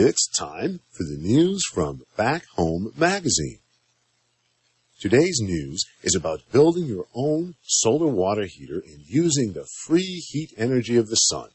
It's 0.00 0.28
time 0.28 0.78
for 0.92 1.02
the 1.02 1.18
news 1.18 1.64
from 1.74 2.02
Back 2.16 2.44
Home 2.54 2.92
Magazine. 2.96 3.58
Today's 5.00 5.40
news 5.42 5.84
is 6.04 6.14
about 6.14 6.52
building 6.52 6.84
your 6.84 7.06
own 7.16 7.56
solar 7.62 8.06
water 8.06 8.44
heater 8.44 8.78
and 8.78 9.02
using 9.04 9.54
the 9.54 9.66
free 9.86 10.22
heat 10.28 10.50
energy 10.56 10.96
of 10.98 11.08
the 11.08 11.16
sun. 11.16 11.48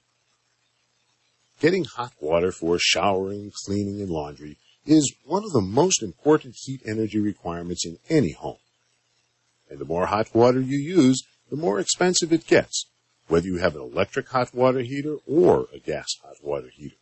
Getting 1.61 1.85
hot 1.85 2.11
water 2.19 2.51
for 2.51 2.77
showering, 2.77 3.53
cleaning, 3.65 4.01
and 4.01 4.09
laundry 4.09 4.57
is 4.85 5.15
one 5.23 5.45
of 5.45 5.53
the 5.53 5.61
most 5.61 6.03
important 6.03 6.55
heat 6.65 6.81
energy 6.85 7.21
requirements 7.21 7.85
in 7.85 7.97
any 8.09 8.33
home. 8.33 8.59
And 9.69 9.79
the 9.79 9.85
more 9.85 10.07
hot 10.07 10.35
water 10.35 10.59
you 10.59 10.79
use, 10.79 11.23
the 11.49 11.55
more 11.55 11.79
expensive 11.79 12.33
it 12.33 12.45
gets, 12.45 12.87
whether 13.29 13.47
you 13.47 13.59
have 13.59 13.77
an 13.77 13.81
electric 13.83 14.27
hot 14.27 14.53
water 14.53 14.81
heater 14.81 15.15
or 15.25 15.67
a 15.73 15.79
gas 15.79 16.09
hot 16.21 16.43
water 16.43 16.67
heater. 16.75 16.97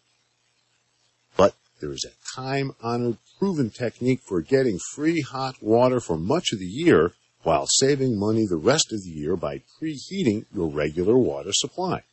There 1.81 1.91
is 1.91 2.05
a 2.05 2.35
time 2.35 2.73
honored 2.81 3.17
proven 3.40 3.71
technique 3.71 4.22
for 4.22 4.41
getting 4.41 4.77
free 4.94 5.22
hot 5.22 5.55
water 5.63 5.99
for 5.99 6.16
much 6.16 6.53
of 6.53 6.59
the 6.59 6.67
year 6.67 7.13
while 7.41 7.66
saving 7.66 8.20
money 8.20 8.45
the 8.45 8.55
rest 8.55 8.94
of 8.94 9.03
the 9.03 9.09
year 9.09 9.35
by 9.35 9.63
preheating 9.81 10.45
your 10.53 10.67
regular 10.67 11.17
water 11.17 11.52
supply. 11.52 12.03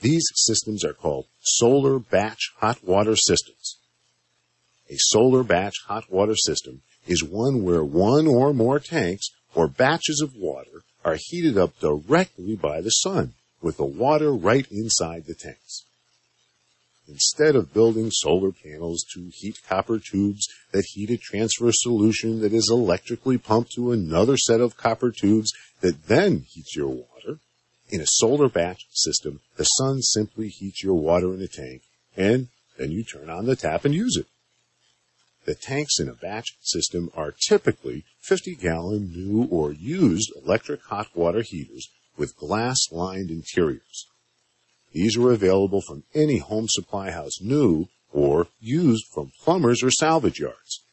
These 0.00 0.24
systems 0.36 0.84
are 0.84 0.92
called 0.92 1.26
solar 1.40 1.98
batch 1.98 2.52
hot 2.58 2.84
water 2.84 3.16
systems. 3.16 3.78
A 4.88 4.94
solar 4.98 5.42
batch 5.42 5.74
hot 5.86 6.08
water 6.08 6.36
system 6.36 6.82
is 7.08 7.24
one 7.24 7.64
where 7.64 7.84
one 7.84 8.28
or 8.28 8.54
more 8.54 8.78
tanks 8.78 9.30
or 9.52 9.66
batches 9.66 10.20
of 10.22 10.36
water 10.36 10.84
are 11.04 11.18
heated 11.18 11.58
up 11.58 11.80
directly 11.80 12.54
by 12.54 12.80
the 12.80 12.90
sun, 12.90 13.34
with 13.60 13.78
the 13.78 13.84
water 13.84 14.32
right 14.32 14.66
inside 14.70 15.24
the 15.26 15.34
tanks. 15.34 15.84
Instead 17.06 17.54
of 17.54 17.74
building 17.74 18.10
solar 18.10 18.50
panels 18.50 19.04
to 19.14 19.30
heat 19.34 19.58
copper 19.68 19.98
tubes 19.98 20.48
that 20.72 20.86
heat 20.92 21.10
a 21.10 21.18
transfer 21.18 21.70
solution 21.72 22.40
that 22.40 22.52
is 22.52 22.70
electrically 22.70 23.36
pumped 23.36 23.72
to 23.72 23.92
another 23.92 24.36
set 24.36 24.60
of 24.60 24.76
copper 24.76 25.10
tubes 25.10 25.52
that 25.80 26.06
then 26.06 26.46
heats 26.48 26.74
your 26.74 26.88
water, 26.88 27.38
in 27.90 28.00
a 28.00 28.06
solar 28.06 28.48
batch 28.48 28.86
system, 28.92 29.40
the 29.56 29.64
sun 29.64 30.00
simply 30.00 30.48
heats 30.48 30.82
your 30.82 30.94
water 30.94 31.34
in 31.34 31.42
a 31.42 31.46
tank, 31.46 31.82
and 32.16 32.48
then 32.78 32.90
you 32.90 33.04
turn 33.04 33.28
on 33.28 33.46
the 33.46 33.56
tap 33.56 33.84
and 33.84 33.94
use 33.94 34.16
it. 34.16 34.26
The 35.44 35.54
tanks 35.54 36.00
in 36.00 36.08
a 36.08 36.14
batch 36.14 36.56
system 36.62 37.10
are 37.14 37.34
typically 37.48 38.04
50 38.20 38.54
gallon 38.54 39.12
new 39.12 39.44
or 39.44 39.72
used 39.72 40.32
electric 40.42 40.82
hot 40.84 41.14
water 41.14 41.42
heaters 41.42 41.90
with 42.16 42.36
glass 42.36 42.78
lined 42.90 43.30
interiors. 43.30 44.06
These 44.94 45.16
are 45.18 45.32
available 45.32 45.80
from 45.80 46.04
any 46.14 46.38
home 46.38 46.66
supply 46.68 47.10
house 47.10 47.40
new 47.40 47.88
or 48.12 48.46
used 48.60 49.06
from 49.12 49.32
plumbers 49.42 49.82
or 49.82 49.90
salvage 49.90 50.38
yards. 50.38 50.84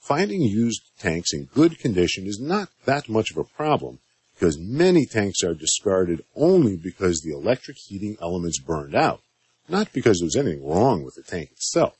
Finding 0.00 0.42
used 0.42 0.80
tanks 0.98 1.34
in 1.34 1.48
good 1.52 1.80
condition 1.80 2.26
is 2.26 2.38
not 2.40 2.68
that 2.84 3.08
much 3.08 3.32
of 3.32 3.38
a 3.38 3.44
problem 3.44 3.98
because 4.34 4.58
many 4.58 5.06
tanks 5.06 5.42
are 5.42 5.54
discarded 5.54 6.24
only 6.36 6.76
because 6.76 7.20
the 7.20 7.32
electric 7.32 7.76
heating 7.78 8.16
elements 8.22 8.60
burned 8.60 8.94
out, 8.94 9.20
not 9.68 9.92
because 9.92 10.20
there's 10.20 10.36
anything 10.36 10.64
wrong 10.64 11.02
with 11.02 11.16
the 11.16 11.22
tank 11.22 11.50
itself. 11.50 11.96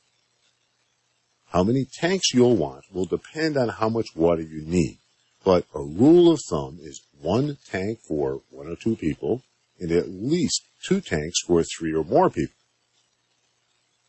How 1.47 1.63
many 1.63 1.85
tanks 1.85 2.33
you'll 2.33 2.55
want 2.55 2.85
will 2.93 3.05
depend 3.05 3.57
on 3.57 3.67
how 3.67 3.89
much 3.89 4.15
water 4.15 4.41
you 4.41 4.61
need, 4.65 4.97
but 5.43 5.65
a 5.75 5.81
rule 5.81 6.31
of 6.31 6.39
thumb 6.49 6.79
is 6.81 7.01
one 7.21 7.57
tank 7.69 7.99
for 8.07 8.41
one 8.49 8.67
or 8.67 8.77
two 8.77 8.95
people 8.95 9.43
and 9.79 9.91
at 9.91 10.07
least 10.07 10.61
two 10.83 11.01
tanks 11.01 11.39
for 11.45 11.63
three 11.63 11.93
or 11.93 12.03
more 12.03 12.29
people. 12.29 12.55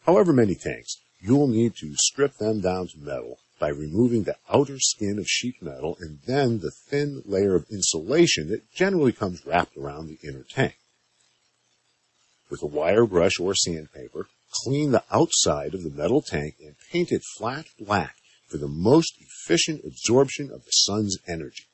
However 0.06 0.32
many 0.32 0.54
tanks, 0.54 0.96
you'll 1.20 1.48
need 1.48 1.76
to 1.76 1.94
strip 1.96 2.36
them 2.36 2.60
down 2.60 2.88
to 2.88 2.98
metal 2.98 3.38
by 3.58 3.68
removing 3.68 4.24
the 4.24 4.36
outer 4.52 4.78
skin 4.78 5.18
of 5.18 5.26
sheet 5.26 5.62
metal 5.62 5.96
and 6.00 6.18
then 6.26 6.58
the 6.58 6.70
thin 6.70 7.22
layer 7.24 7.54
of 7.54 7.66
insulation 7.70 8.48
that 8.48 8.70
generally 8.74 9.12
comes 9.12 9.46
wrapped 9.46 9.76
around 9.76 10.08
the 10.08 10.18
inner 10.28 10.42
tank. 10.42 10.76
With 12.50 12.62
a 12.62 12.66
wire 12.66 13.06
brush 13.06 13.38
or 13.40 13.54
sandpaper, 13.54 14.26
clean 14.50 14.90
the 14.90 15.04
outside 15.10 15.74
of 15.74 15.82
the 15.82 15.90
metal 15.90 16.20
tank 16.20 16.56
and 16.60 16.74
paint 16.92 17.10
it 17.10 17.22
flat 17.38 17.66
black 17.78 18.16
for 18.48 18.58
the 18.58 18.68
most 18.68 19.14
efficient 19.18 19.82
absorption 19.84 20.50
of 20.50 20.64
the 20.64 20.70
sun's 20.70 21.16
energy. 21.26 21.64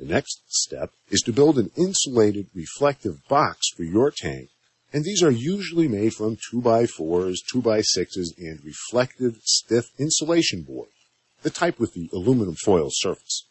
The 0.00 0.06
next 0.06 0.40
step 0.48 0.94
is 1.10 1.20
to 1.26 1.32
build 1.32 1.58
an 1.58 1.72
insulated 1.76 2.48
reflective 2.54 3.22
box 3.28 3.68
for 3.76 3.82
your 3.82 4.10
tank, 4.10 4.48
and 4.94 5.04
these 5.04 5.22
are 5.22 5.30
usually 5.30 5.88
made 5.88 6.14
from 6.14 6.38
2x4s, 6.50 7.36
2x6s, 7.54 8.28
and 8.38 8.64
reflective 8.64 9.36
stiff 9.44 9.90
insulation 9.98 10.62
board, 10.62 10.88
the 11.42 11.50
type 11.50 11.78
with 11.78 11.92
the 11.92 12.08
aluminum 12.14 12.54
foil 12.64 12.88
surface. 12.90 13.44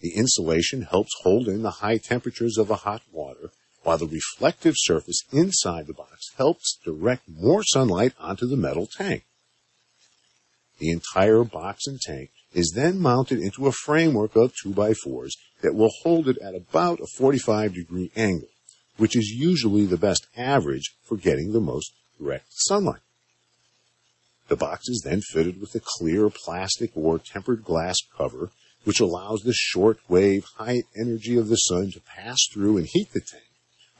The 0.00 0.14
insulation 0.16 0.82
helps 0.82 1.12
hold 1.20 1.48
in 1.48 1.60
the 1.60 1.82
high 1.82 1.98
temperatures 1.98 2.56
of 2.56 2.68
the 2.68 2.76
hot 2.76 3.02
water 3.12 3.50
while 3.82 3.98
the 3.98 4.06
reflective 4.06 4.74
surface 4.78 5.22
inside 5.30 5.86
the 5.86 5.92
box 5.92 6.30
helps 6.38 6.78
direct 6.82 7.28
more 7.28 7.62
sunlight 7.62 8.14
onto 8.18 8.46
the 8.46 8.56
metal 8.56 8.86
tank. 8.86 9.26
The 10.78 10.88
entire 10.88 11.44
box 11.44 11.86
and 11.86 12.00
tank 12.00 12.30
is 12.54 12.72
then 12.74 12.98
mounted 12.98 13.40
into 13.40 13.66
a 13.66 13.72
framework 13.72 14.36
of 14.36 14.54
2x4s 14.64 15.32
that 15.62 15.74
will 15.74 15.90
hold 16.02 16.28
it 16.28 16.38
at 16.38 16.54
about 16.54 17.00
a 17.00 17.06
45 17.16 17.74
degree 17.74 18.10
angle, 18.16 18.48
which 18.96 19.16
is 19.16 19.28
usually 19.28 19.86
the 19.86 19.96
best 19.96 20.26
average 20.36 20.94
for 21.02 21.16
getting 21.16 21.52
the 21.52 21.60
most 21.60 21.92
direct 22.18 22.46
sunlight. 22.50 23.00
The 24.48 24.56
box 24.56 24.88
is 24.88 25.02
then 25.04 25.20
fitted 25.20 25.60
with 25.60 25.74
a 25.74 25.80
clear 25.82 26.30
plastic 26.30 26.90
or 26.94 27.18
tempered 27.18 27.64
glass 27.64 27.96
cover, 28.16 28.50
which 28.84 29.00
allows 29.00 29.40
the 29.40 29.54
short 29.54 29.98
wave 30.08 30.44
high 30.56 30.82
energy 30.96 31.38
of 31.38 31.48
the 31.48 31.56
sun 31.56 31.90
to 31.92 32.00
pass 32.00 32.38
through 32.52 32.76
and 32.76 32.86
heat 32.86 33.12
the 33.12 33.20
tank 33.20 33.44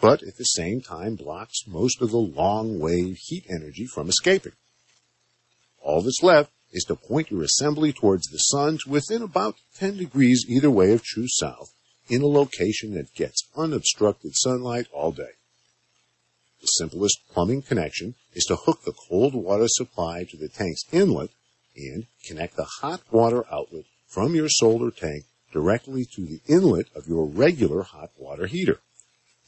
but 0.04 0.22
at 0.22 0.36
the 0.36 0.44
same 0.44 0.82
time 0.82 1.14
blocks 1.14 1.66
most 1.66 2.02
of 2.02 2.10
the 2.10 2.18
long 2.18 2.78
wave 2.78 3.16
heat 3.18 3.44
energy 3.48 3.86
from 3.86 4.08
escaping. 4.08 4.52
All 5.80 6.02
that's 6.02 6.22
left 6.22 6.50
is 6.74 6.84
to 6.84 6.96
point 6.96 7.30
your 7.30 7.42
assembly 7.42 7.92
towards 7.92 8.26
the 8.26 8.38
sun 8.38 8.78
to 8.78 8.90
within 8.90 9.22
about 9.22 9.54
10 9.76 9.96
degrees 9.96 10.44
either 10.48 10.70
way 10.70 10.92
of 10.92 11.02
true 11.02 11.28
south 11.28 11.72
in 12.08 12.20
a 12.20 12.26
location 12.26 12.94
that 12.94 13.14
gets 13.14 13.48
unobstructed 13.56 14.32
sunlight 14.34 14.86
all 14.92 15.12
day. 15.12 15.32
The 16.60 16.66
simplest 16.66 17.20
plumbing 17.32 17.62
connection 17.62 18.16
is 18.32 18.44
to 18.46 18.56
hook 18.56 18.84
the 18.84 18.94
cold 19.08 19.34
water 19.34 19.68
supply 19.68 20.24
to 20.24 20.36
the 20.36 20.48
tank's 20.48 20.84
inlet 20.92 21.30
and 21.76 22.06
connect 22.26 22.56
the 22.56 22.68
hot 22.80 23.02
water 23.10 23.44
outlet 23.52 23.84
from 24.08 24.34
your 24.34 24.48
solar 24.48 24.90
tank 24.90 25.24
directly 25.52 26.04
to 26.16 26.26
the 26.26 26.40
inlet 26.48 26.86
of 26.96 27.06
your 27.06 27.26
regular 27.26 27.82
hot 27.82 28.10
water 28.18 28.46
heater. 28.46 28.80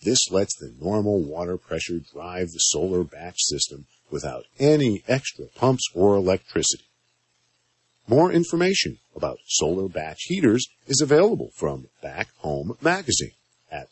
This 0.04 0.30
lets 0.30 0.56
the 0.56 0.74
normal 0.80 1.20
water 1.22 1.56
pressure 1.56 1.98
drive 1.98 2.48
the 2.48 2.58
solar 2.58 3.02
batch 3.02 3.38
system 3.38 3.86
without 4.10 4.44
any 4.58 5.02
extra 5.08 5.46
pumps 5.46 5.84
or 5.94 6.14
electricity. 6.14 6.84
More 8.08 8.30
information 8.30 8.98
about 9.16 9.38
solar 9.46 9.88
batch 9.88 10.20
heaters 10.28 10.68
is 10.86 11.00
available 11.00 11.50
from 11.56 11.88
Back 12.02 12.28
Home 12.38 12.76
Magazine 12.80 13.32
at 13.70 13.88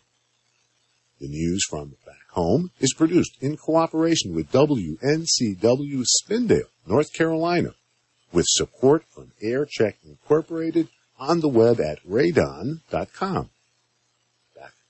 The 1.19 1.27
news 1.27 1.63
from 1.69 1.95
Back 2.05 2.29
Home 2.31 2.71
is 2.79 2.93
produced 2.93 3.37
in 3.41 3.57
cooperation 3.57 4.33
with 4.35 4.51
WNCW 4.51 6.03
Spindale 6.23 6.69
North 6.87 7.13
Carolina, 7.13 7.73
with 8.31 8.45
support 8.47 9.03
from 9.13 9.31
AirCheck 9.43 9.95
Incorporated 10.05 10.87
on 11.19 11.41
the 11.41 11.49
web 11.49 11.79
at 11.79 12.03
radon.com. 12.05 13.49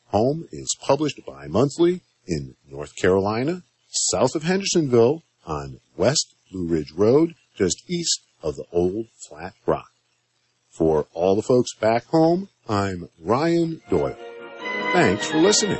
Home 0.09 0.47
is 0.51 0.75
published 0.81 1.19
bi-monthly 1.25 2.01
in 2.27 2.55
North 2.69 2.95
Carolina, 2.95 3.61
south 3.89 4.35
of 4.35 4.43
Hendersonville, 4.43 5.23
on 5.45 5.79
West 5.97 6.33
Blue 6.51 6.67
Ridge 6.67 6.91
Road, 6.95 7.35
just 7.55 7.89
east 7.89 8.21
of 8.41 8.55
the 8.55 8.65
old 8.71 9.07
Flat 9.27 9.53
Rock. 9.65 9.89
For 10.71 11.07
all 11.13 11.35
the 11.35 11.41
folks 11.41 11.75
back 11.75 12.05
home, 12.05 12.49
I'm 12.67 13.09
Ryan 13.19 13.81
Doyle. 13.89 14.17
Thanks 14.93 15.27
for 15.27 15.37
listening. 15.37 15.79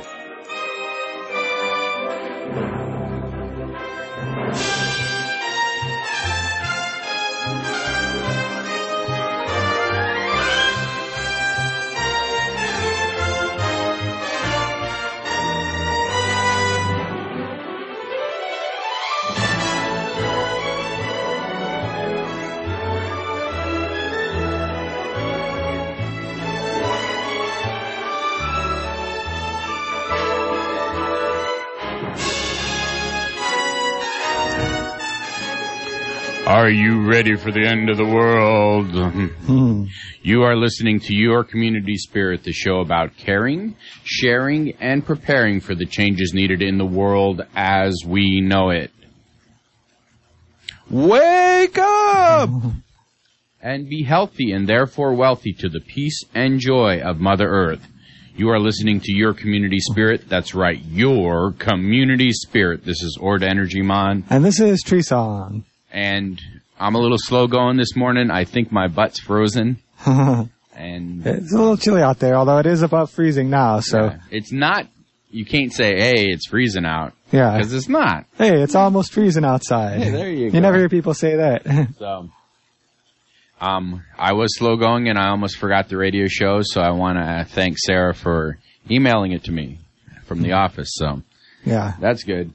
Are 36.50 36.68
you 36.68 37.06
ready 37.08 37.36
for 37.36 37.52
the 37.52 37.64
end 37.64 37.90
of 37.90 37.96
the 37.96 38.04
world? 38.04 38.90
Hmm. 38.90 39.84
you 40.20 40.42
are 40.42 40.56
listening 40.56 40.98
to 40.98 41.14
Your 41.14 41.44
Community 41.44 41.96
Spirit, 41.96 42.42
the 42.42 42.50
show 42.50 42.80
about 42.80 43.16
caring, 43.16 43.76
sharing, 44.02 44.72
and 44.80 45.06
preparing 45.06 45.60
for 45.60 45.76
the 45.76 45.86
changes 45.86 46.34
needed 46.34 46.60
in 46.60 46.76
the 46.76 46.84
world 46.84 47.42
as 47.54 48.02
we 48.04 48.40
know 48.40 48.70
it. 48.70 48.90
Wake 50.90 51.78
up! 51.78 52.50
and 53.62 53.88
be 53.88 54.02
healthy 54.02 54.50
and 54.50 54.68
therefore 54.68 55.14
wealthy 55.14 55.52
to 55.52 55.68
the 55.68 55.80
peace 55.80 56.24
and 56.34 56.58
joy 56.58 57.00
of 57.00 57.20
Mother 57.20 57.46
Earth. 57.48 57.86
You 58.34 58.48
are 58.48 58.58
listening 58.58 58.98
to 59.02 59.12
Your 59.12 59.34
Community 59.34 59.78
Spirit. 59.78 60.28
That's 60.28 60.52
right, 60.52 60.82
Your 60.84 61.52
Community 61.52 62.32
Spirit. 62.32 62.84
This 62.84 63.04
is 63.04 63.16
Ord 63.20 63.44
Energy 63.44 63.82
Mon. 63.82 64.24
And 64.28 64.44
this 64.44 64.58
is 64.58 64.82
Tree 64.82 65.02
Song. 65.02 65.64
And 65.90 66.40
I'm 66.78 66.94
a 66.94 66.98
little 66.98 67.18
slow 67.18 67.46
going 67.46 67.76
this 67.76 67.96
morning. 67.96 68.30
I 68.30 68.44
think 68.44 68.70
my 68.72 68.88
butt's 68.88 69.20
frozen. 69.20 69.78
and 70.06 70.48
It's 71.26 71.52
a 71.52 71.58
little 71.58 71.76
chilly 71.76 72.02
out 72.02 72.18
there, 72.18 72.34
although 72.36 72.58
it 72.58 72.66
is 72.66 72.82
above 72.82 73.10
freezing 73.10 73.50
now, 73.50 73.80
so. 73.80 73.98
uh, 73.98 74.18
it's 74.30 74.52
not, 74.52 74.86
you 75.30 75.44
can't 75.44 75.72
say, 75.72 75.94
hey, 75.96 76.26
it's 76.28 76.46
freezing 76.48 76.84
out. 76.86 77.12
Yeah. 77.32 77.56
Because 77.56 77.72
it's 77.74 77.88
not. 77.88 78.24
Hey, 78.38 78.62
it's 78.62 78.74
almost 78.74 79.12
freezing 79.12 79.44
outside. 79.44 80.00
Hey, 80.02 80.10
there 80.10 80.30
you 80.30 80.46
You 80.46 80.50
go. 80.52 80.60
never 80.60 80.78
hear 80.78 80.88
people 80.88 81.14
say 81.14 81.36
that. 81.36 81.88
So, 81.98 82.30
um, 83.60 84.02
I 84.18 84.32
was 84.32 84.56
slow 84.56 84.76
going 84.76 85.08
and 85.08 85.18
I 85.18 85.28
almost 85.28 85.58
forgot 85.58 85.88
the 85.90 85.98
radio 85.98 86.26
show, 86.28 86.60
so 86.62 86.80
I 86.80 86.92
want 86.92 87.18
to 87.18 87.44
thank 87.54 87.76
Sarah 87.78 88.14
for 88.14 88.56
emailing 88.90 89.32
it 89.32 89.44
to 89.44 89.52
me 89.52 89.80
from 90.24 90.40
the 90.40 90.52
office. 90.52 90.88
So 90.94 91.20
yeah. 91.64 91.92
that's 92.00 92.22
good. 92.24 92.54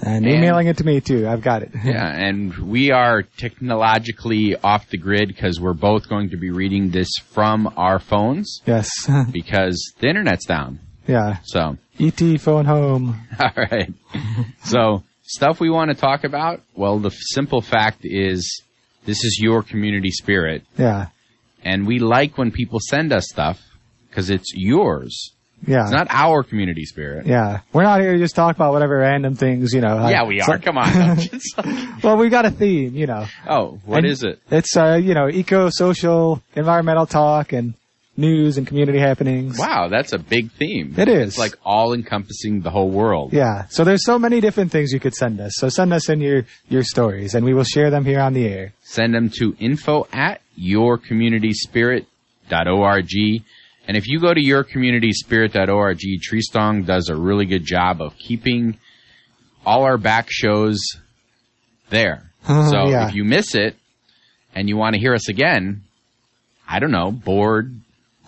And 0.00 0.24
And- 0.24 0.34
emailing 0.34 0.68
it 0.68 0.78
to 0.78 0.84
me 0.84 1.00
too. 1.00 1.28
I've 1.28 1.42
got 1.42 1.62
it. 1.62 1.70
Yeah, 1.84 2.06
and 2.06 2.56
we 2.58 2.90
are 2.92 3.22
technologically 3.22 4.56
off 4.56 4.88
the 4.88 4.96
grid 4.98 5.28
because 5.28 5.60
we're 5.60 5.74
both 5.74 6.08
going 6.08 6.30
to 6.30 6.36
be 6.36 6.50
reading 6.50 6.90
this 6.90 7.10
from 7.32 7.72
our 7.76 7.98
phones 7.98 8.60
Yes. 8.66 8.88
because 9.32 9.92
the 10.00 10.08
internet's 10.08 10.46
down. 10.46 10.80
yeah. 11.06 11.38
So, 11.44 11.76
ET 12.00 12.20
phone 12.40 12.64
home. 12.64 13.20
all 13.38 13.50
right. 13.56 13.92
So, 14.64 15.02
stuff 15.24 15.60
we 15.60 15.68
want 15.70 15.90
to 15.90 15.94
talk 15.96 16.24
about. 16.24 16.62
Well, 16.74 16.98
the 16.98 17.10
simple 17.10 17.60
fact 17.60 18.00
is, 18.04 18.62
this 19.04 19.24
is 19.24 19.38
your 19.42 19.62
community 19.62 20.10
spirit. 20.10 20.62
Yeah. 20.78 21.08
and 21.64 21.86
we 21.86 21.98
like 21.98 22.38
when 22.38 22.50
people 22.50 22.78
send 22.88 23.12
us 23.12 23.24
stuff 23.28 23.60
because 24.08 24.30
it's 24.30 24.52
yours. 24.54 25.32
Yeah. 25.66 25.82
It's 25.82 25.90
not 25.92 26.08
our 26.10 26.42
community 26.42 26.84
spirit. 26.84 27.26
yeah. 27.26 27.60
We're 27.72 27.84
not 27.84 28.00
here 28.00 28.12
to 28.12 28.18
just 28.18 28.34
talk 28.34 28.56
about 28.56 28.72
whatever 28.72 28.98
random 28.98 29.36
things, 29.36 29.72
you 29.72 29.80
know. 29.80 29.94
like- 29.96 30.12
Yeah, 30.12 30.24
we 30.24 30.40
so- 30.40 30.52
are. 30.52 30.58
Come 30.58 30.76
on. 30.78 31.16
just- 31.20 31.54
well, 32.02 32.16
we 32.16 32.28
got 32.30 32.44
a 32.46 32.50
theme, 32.50 32.94
you 32.96 33.06
know. 33.06 33.26
oh, 33.48 33.78
what 33.84 33.98
And 33.98 34.06
is 34.06 34.24
it? 34.24 34.40
It's, 34.50 34.76
uh, 34.76 34.98
you 35.02 35.14
know, 35.14 35.28
eco, 35.28 35.68
social, 35.70 36.42
environmental 36.56 37.06
talk 37.06 37.52
and 37.52 37.74
news 38.16 38.58
and 38.58 38.66
community 38.66 38.98
happenings. 38.98 39.56
Wow, 39.58 39.88
that's 39.88 40.12
a 40.12 40.18
big 40.18 40.50
theme. 40.52 40.94
It 40.98 41.08
is. 41.08 41.28
It's 41.28 41.38
like 41.38 41.54
all 41.64 41.94
encompassing 41.94 42.60
the 42.60 42.68
whole 42.70 42.90
world. 42.90 43.32
Yeah. 43.32 43.64
So 43.70 43.84
there's 43.84 44.04
so 44.04 44.18
many 44.18 44.40
different 44.42 44.70
things 44.72 44.92
you 44.92 45.00
could 45.00 45.14
send 45.14 45.40
us. 45.40 45.52
So 45.56 45.68
send 45.70 45.92
us 45.94 46.10
in 46.10 46.20
your, 46.20 46.44
your 46.68 46.82
stories 46.82 47.34
and 47.34 47.46
we 47.46 47.54
will 47.54 47.64
share 47.64 47.88
them 47.90 48.04
here 48.04 48.20
on 48.20 48.34
the 48.34 48.46
air. 48.46 48.74
Send 48.82 49.14
them 49.14 49.30
to 49.38 49.56
info 49.58 50.06
at 50.12 50.42
yourcommunityspirit.org. 50.58 53.42
And 53.88 53.96
if 53.96 54.06
you 54.06 54.20
go 54.20 54.32
to 54.32 54.40
yourcommunityspirit.org, 54.40 55.98
Treestong 56.20 56.86
does 56.86 57.08
a 57.08 57.16
really 57.16 57.46
good 57.46 57.64
job 57.64 58.00
of 58.00 58.16
keeping 58.16 58.78
all 59.66 59.82
our 59.84 59.98
back 59.98 60.28
shows 60.30 60.78
there. 61.90 62.30
So 62.46 62.88
Yeah. 62.88 63.08
if 63.08 63.14
you 63.14 63.24
miss 63.24 63.54
it 63.54 63.76
and 64.54 64.68
you 64.68 64.76
want 64.76 64.94
to 64.94 65.00
hear 65.00 65.14
us 65.14 65.28
again, 65.28 65.82
I 66.68 66.78
don't 66.80 66.90
know, 66.90 67.10
bored, 67.12 67.72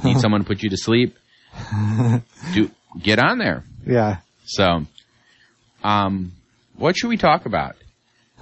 need 0.04 0.18
someone 0.20 0.42
to 0.42 0.46
put 0.46 0.62
you 0.62 0.70
to 0.70 0.76
sleep, 0.76 1.16
do 2.52 2.70
get 3.00 3.18
on 3.18 3.38
there. 3.38 3.64
Yeah. 3.86 4.18
So, 4.44 4.86
um, 5.82 6.32
what 6.76 6.96
should 6.96 7.08
we 7.08 7.16
talk 7.16 7.46
about? 7.46 7.76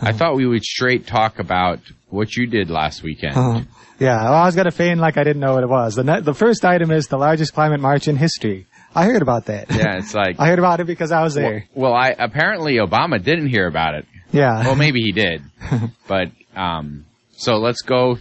I 0.01 0.13
thought 0.19 0.37
we 0.37 0.47
would 0.47 0.63
straight 0.65 1.07
talk 1.07 1.39
about 1.39 1.81
what 2.09 2.37
you 2.37 2.47
did 2.47 2.69
last 2.71 3.03
weekend. 3.03 3.67
Yeah. 4.03 4.25
Well, 4.25 4.35
I 4.35 4.47
was 4.47 4.55
going 4.55 4.65
to 4.67 4.71
feign 4.73 4.99
like 4.99 5.17
I 5.17 5.25
didn't 5.25 5.41
know 5.41 5.55
what 5.55 5.63
it 5.63 5.69
was. 5.69 5.95
The, 5.95 6.05
ne- 6.05 6.21
the 6.21 6.35
first 6.35 6.65
item 6.65 6.91
is 6.91 7.07
the 7.07 7.19
largest 7.19 7.55
climate 7.55 7.81
march 7.81 8.09
in 8.09 8.17
history. 8.17 8.67
I 8.95 9.05
heard 9.05 9.23
about 9.23 9.47
that. 9.47 9.71
Yeah, 9.71 9.97
it's 9.99 10.15
like, 10.23 10.39
I 10.39 10.49
heard 10.49 10.59
about 10.59 10.81
it 10.81 10.87
because 10.87 11.13
I 11.13 11.23
was 11.23 11.35
well, 11.35 11.45
there. 11.45 11.69
well, 11.75 11.95
I 11.95 12.09
apparently 12.19 12.75
Obama 12.77 13.23
didn't 13.23 13.49
hear 13.49 13.67
about 13.67 13.95
it. 13.95 14.07
Yeah. 14.33 14.65
Well, 14.65 14.77
maybe 14.77 15.01
he 15.01 15.13
did, 15.13 15.43
but 16.09 16.31
um, 16.57 17.05
so 17.37 17.57
let's 17.57 17.83
go 17.83 18.19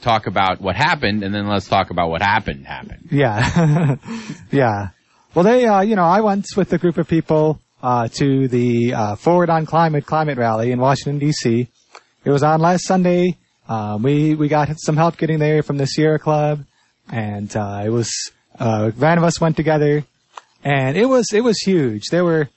talk 0.00 0.26
about 0.26 0.60
what 0.60 0.76
happened, 0.76 1.22
and 1.22 1.34
then 1.34 1.48
let's 1.48 1.68
talk 1.68 1.90
about 1.90 2.10
what 2.10 2.22
happened 2.22 2.66
happened. 2.66 3.08
Yeah. 3.10 3.96
yeah. 4.50 4.88
Well, 5.34 5.44
they, 5.44 5.66
uh, 5.66 5.80
you 5.80 5.96
know, 5.96 6.04
I 6.04 6.20
went 6.20 6.46
with 6.56 6.72
a 6.72 6.78
group 6.78 6.98
of 6.98 7.08
people, 7.08 7.58
uh, 7.82 8.08
to 8.08 8.48
the, 8.48 8.94
uh, 8.94 9.16
Forward 9.16 9.50
on 9.50 9.66
Climate 9.66 10.06
climate 10.06 10.38
rally 10.38 10.70
in 10.72 10.78
Washington 10.78 11.20
DC. 11.26 11.66
It 12.24 12.30
was 12.30 12.42
on 12.42 12.60
last 12.60 12.86
Sunday. 12.86 13.36
Um, 13.68 14.02
we, 14.02 14.34
we 14.34 14.48
got 14.48 14.68
some 14.78 14.96
help 14.96 15.16
getting 15.16 15.38
there 15.38 15.62
from 15.62 15.78
the 15.78 15.86
Sierra 15.86 16.18
Club 16.18 16.64
and, 17.10 17.54
uh, 17.56 17.82
it 17.84 17.90
was, 17.90 18.10
uh, 18.58 18.90
van 18.90 19.18
of 19.18 19.24
us 19.24 19.40
went 19.40 19.56
together 19.56 20.04
and 20.62 20.96
it 20.96 21.06
was, 21.06 21.26
it 21.32 21.42
was 21.42 21.58
huge. 21.60 22.04
There 22.10 22.24
were, 22.24 22.48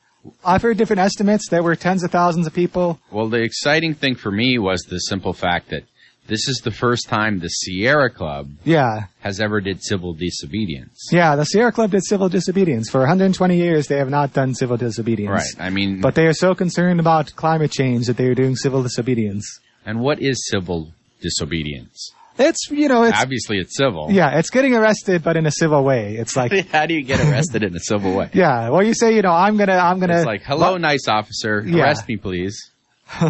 I've 0.44 0.62
heard 0.62 0.78
different 0.78 1.00
estimates. 1.02 1.48
There 1.50 1.64
were 1.64 1.76
tens 1.76 2.04
of 2.04 2.12
thousands 2.12 2.48
of 2.48 2.54
people. 2.54 3.00
Well, 3.12 3.30
the 3.30 3.42
exciting 3.42 3.94
thing 3.94 4.16
for 4.16 4.32
me 4.32 4.58
was 4.60 4.82
the 4.84 4.98
simple 5.00 5.32
fact 5.34 5.70
that 5.70 5.84
this 6.28 6.50
is 6.50 6.58
the 6.58 6.72
first 6.72 7.08
time 7.08 7.40
the 7.40 7.48
Sierra 7.48 8.10
Club 8.10 8.50
Yeah. 8.66 9.06
has 9.22 9.40
ever 9.40 9.62
did 9.62 9.82
civil 9.82 10.14
disobedience. 10.14 11.08
Yeah. 11.10 11.38
The 11.38 11.46
Sierra 11.46 11.72
Club 11.72 11.92
did 11.92 12.04
civil 12.04 12.28
disobedience. 12.28 12.90
For 12.90 13.00
120 13.00 13.56
years, 13.56 13.88
they 13.88 13.98
have 13.98 14.10
not 14.10 14.34
done 14.34 14.54
civil 14.54 14.76
disobedience. 14.76 15.56
Right. 15.58 15.66
I 15.66 15.70
mean, 15.70 16.02
But 16.02 16.16
they 16.16 16.28
are 16.28 16.34
so 16.34 16.54
concerned 16.54 17.00
about 17.00 17.34
climate 17.38 17.72
change 17.72 18.08
that 18.08 18.18
they 18.18 18.26
are 18.26 18.36
doing 18.36 18.58
civil 18.58 18.84
disobedience. 18.84 19.60
and 19.86 20.02
what 20.02 20.22
is 20.22 20.46
civil 20.52 20.92
disobedience? 21.22 22.12
It's, 22.40 22.70
you 22.70 22.88
know, 22.88 23.02
it's, 23.04 23.18
Obviously, 23.20 23.58
it's 23.58 23.76
civil. 23.76 24.10
yeah, 24.12 24.38
it's 24.38 24.52
getting 24.52 24.76
arrested, 24.76 25.24
but 25.24 25.38
in 25.38 25.48
a 25.48 25.52
civil 25.52 25.84
way. 25.84 26.18
It's 26.18 26.36
like, 26.36 26.52
How 26.72 26.86
do 26.86 26.94
you 26.94 27.04
get 27.04 27.20
arrested 27.20 27.64
in 27.64 27.76
a 27.76 27.80
civil 27.80 28.16
way? 28.16 28.30
yeah, 28.34 28.70
well, 28.70 28.84
you 28.84 28.94
say, 28.94 29.16
you 29.16 29.24
know, 29.24 29.32
I'm 29.32 29.58
gonna, 29.58 29.74
I'm 29.78 30.00
gonna, 30.00 30.18
It's 30.18 30.26
like, 30.26 30.44
hello, 30.44 30.78
nice 30.78 31.08
officer, 31.08 31.64
Yeah. 31.66 31.84
arrest 31.84 32.08
me, 32.08 32.18
please. 32.18 32.72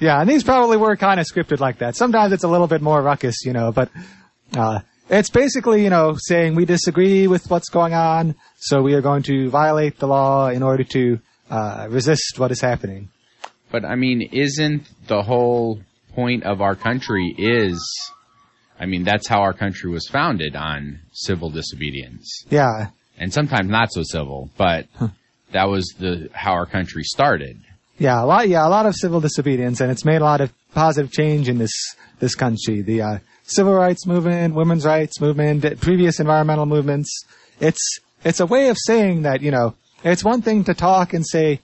yeah, 0.00 0.20
and 0.20 0.30
these 0.30 0.42
probably 0.44 0.76
were 0.78 0.96
kind 0.96 1.20
of 1.20 1.26
scripted 1.26 1.60
like 1.60 1.78
that. 1.78 1.94
Sometimes 1.96 2.32
it's 2.32 2.44
a 2.44 2.48
little 2.48 2.66
bit 2.66 2.80
more 2.80 3.02
ruckus, 3.02 3.44
you 3.44 3.52
know, 3.52 3.70
but, 3.70 3.90
uh, 4.56 4.80
it's 5.10 5.28
basically, 5.28 5.84
you 5.84 5.90
know, 5.90 6.16
saying 6.18 6.54
we 6.54 6.64
disagree 6.64 7.26
with 7.26 7.50
what's 7.50 7.68
going 7.68 7.92
on, 7.92 8.34
so 8.56 8.80
we 8.80 8.94
are 8.94 9.02
going 9.02 9.22
to 9.24 9.50
violate 9.50 9.98
the 9.98 10.06
law 10.06 10.48
in 10.48 10.62
order 10.62 10.84
to, 10.84 11.18
uh, 11.50 11.86
resist 11.90 12.38
what 12.38 12.50
is 12.50 12.62
happening. 12.62 13.10
But 13.70 13.84
I 13.84 13.96
mean, 13.96 14.22
isn't 14.32 14.84
the 15.08 15.22
whole 15.22 15.80
point 16.14 16.44
of 16.44 16.60
our 16.60 16.74
country 16.74 17.34
is, 17.36 17.78
I 18.78 18.86
mean, 18.86 19.04
that's 19.04 19.28
how 19.28 19.40
our 19.42 19.52
country 19.52 19.90
was 19.90 20.06
founded 20.08 20.56
on 20.56 21.00
civil 21.12 21.50
disobedience, 21.50 22.44
Yeah, 22.50 22.88
and 23.18 23.32
sometimes 23.32 23.68
not 23.68 23.92
so 23.92 24.02
civil, 24.02 24.50
but 24.56 24.86
that 25.52 25.68
was 25.68 25.84
the 25.98 26.30
how 26.32 26.52
our 26.52 26.66
country 26.66 27.02
started. 27.04 27.60
Yeah, 27.98 28.22
a 28.22 28.26
lot. 28.26 28.48
Yeah, 28.48 28.66
a 28.66 28.68
lot 28.68 28.86
of 28.86 28.94
civil 28.96 29.20
disobedience, 29.20 29.80
and 29.80 29.90
it's 29.90 30.04
made 30.04 30.20
a 30.20 30.24
lot 30.24 30.40
of 30.40 30.52
positive 30.74 31.12
change 31.12 31.48
in 31.48 31.58
this 31.58 31.72
this 32.18 32.34
country. 32.34 32.82
The 32.82 33.02
uh, 33.02 33.18
civil 33.44 33.72
rights 33.74 34.06
movement, 34.06 34.54
women's 34.54 34.84
rights 34.84 35.20
movement, 35.20 35.80
previous 35.80 36.18
environmental 36.18 36.66
movements. 36.66 37.08
It's 37.60 38.00
it's 38.24 38.40
a 38.40 38.46
way 38.46 38.68
of 38.68 38.76
saying 38.86 39.22
that 39.22 39.42
you 39.42 39.52
know 39.52 39.76
it's 40.02 40.24
one 40.24 40.42
thing 40.42 40.64
to 40.64 40.74
talk 40.74 41.14
and 41.14 41.24
say, 41.26 41.60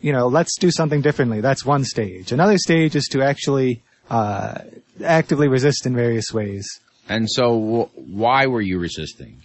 you 0.00 0.12
know, 0.12 0.28
let's 0.28 0.56
do 0.58 0.70
something 0.70 1.00
differently. 1.02 1.40
That's 1.40 1.64
one 1.64 1.84
stage. 1.84 2.30
Another 2.32 2.58
stage 2.58 2.94
is 2.94 3.04
to 3.10 3.22
actually 3.22 3.82
uh, 4.10 4.58
actively 5.04 5.48
resist 5.48 5.86
in 5.86 5.94
various 5.94 6.32
ways. 6.32 6.66
And 7.08 7.28
so, 7.30 7.44
w- 7.58 7.88
why 7.94 8.46
were 8.46 8.60
you 8.60 8.78
resisting? 8.78 9.42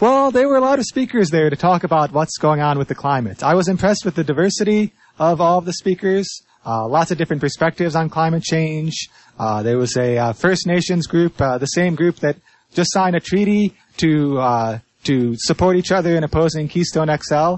Well, 0.00 0.30
there 0.30 0.48
were 0.48 0.56
a 0.56 0.60
lot 0.60 0.78
of 0.78 0.84
speakers 0.86 1.30
there 1.30 1.48
to 1.50 1.56
talk 1.56 1.84
about 1.84 2.12
what's 2.12 2.36
going 2.38 2.60
on 2.60 2.78
with 2.78 2.88
the 2.88 2.94
climate. 2.94 3.42
I 3.42 3.54
was 3.54 3.68
impressed 3.68 4.04
with 4.04 4.16
the 4.16 4.24
diversity 4.24 4.92
of 5.18 5.40
all 5.40 5.58
of 5.58 5.64
the 5.66 5.72
speakers. 5.72 6.28
Uh, 6.66 6.88
lots 6.88 7.10
of 7.10 7.18
different 7.18 7.40
perspectives 7.40 7.94
on 7.94 8.08
climate 8.08 8.42
change. 8.42 9.08
Uh, 9.38 9.62
there 9.62 9.78
was 9.78 9.96
a 9.96 10.16
uh, 10.18 10.32
First 10.32 10.66
Nations 10.66 11.06
group, 11.06 11.40
uh, 11.40 11.58
the 11.58 11.66
same 11.66 11.94
group 11.94 12.16
that 12.16 12.36
just 12.74 12.92
signed 12.92 13.14
a 13.14 13.20
treaty 13.20 13.74
to 13.98 14.38
uh, 14.40 14.78
to 15.04 15.34
support 15.36 15.76
each 15.76 15.92
other 15.92 16.16
in 16.16 16.24
opposing 16.24 16.66
Keystone 16.66 17.08
XL. 17.08 17.56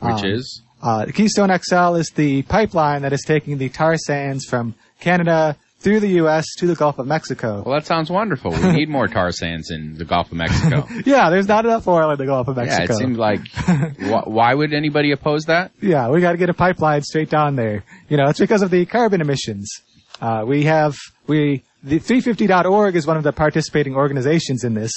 Which 0.00 0.22
Um, 0.24 0.30
is 0.30 0.62
Uh, 0.82 1.06
Keystone 1.12 1.50
XL 1.58 1.94
is 1.96 2.10
the 2.14 2.42
pipeline 2.42 3.02
that 3.02 3.12
is 3.12 3.22
taking 3.26 3.58
the 3.58 3.68
tar 3.70 3.96
sands 3.96 4.44
from 4.46 4.74
Canada 5.00 5.56
through 5.80 6.00
the 6.00 6.08
U.S. 6.08 6.46
to 6.56 6.66
the 6.66 6.74
Gulf 6.74 6.98
of 6.98 7.06
Mexico. 7.06 7.62
well, 7.64 7.74
that 7.74 7.84
sounds 7.86 8.08
wonderful. 8.10 8.52
We 8.52 8.72
need 8.72 8.88
more 8.88 9.06
tar 9.06 9.32
sands 9.32 9.70
in 9.70 9.98
the 9.98 10.04
Gulf 10.06 10.32
of 10.32 10.38
Mexico. 10.38 10.88
Yeah, 11.04 11.28
there's 11.28 11.46
not 11.46 11.66
enough 11.66 11.86
oil 11.86 12.10
in 12.10 12.16
the 12.16 12.24
Gulf 12.24 12.48
of 12.48 12.56
Mexico. 12.56 12.84
yeah, 12.84 12.90
it 12.90 12.96
seems 12.98 13.18
like. 13.18 13.46
wh- 13.48 14.26
why 14.26 14.54
would 14.54 14.72
anybody 14.72 15.12
oppose 15.12 15.44
that? 15.44 15.72
Yeah, 15.82 16.08
we 16.08 16.22
got 16.22 16.32
to 16.32 16.38
get 16.38 16.48
a 16.48 16.54
pipeline 16.54 17.02
straight 17.02 17.28
down 17.28 17.56
there. 17.56 17.84
You 18.08 18.16
know, 18.16 18.28
it's 18.28 18.40
because 18.40 18.62
of 18.62 18.70
the 18.70 18.86
carbon 18.86 19.20
emissions. 19.20 19.70
Uh, 20.22 20.44
we 20.46 20.64
have 20.64 20.96
we 21.26 21.64
the 21.82 22.00
350.org 22.00 22.96
is 22.96 23.06
one 23.06 23.18
of 23.18 23.22
the 23.24 23.32
participating 23.32 23.94
organizations 23.94 24.64
in 24.64 24.72
this, 24.72 24.92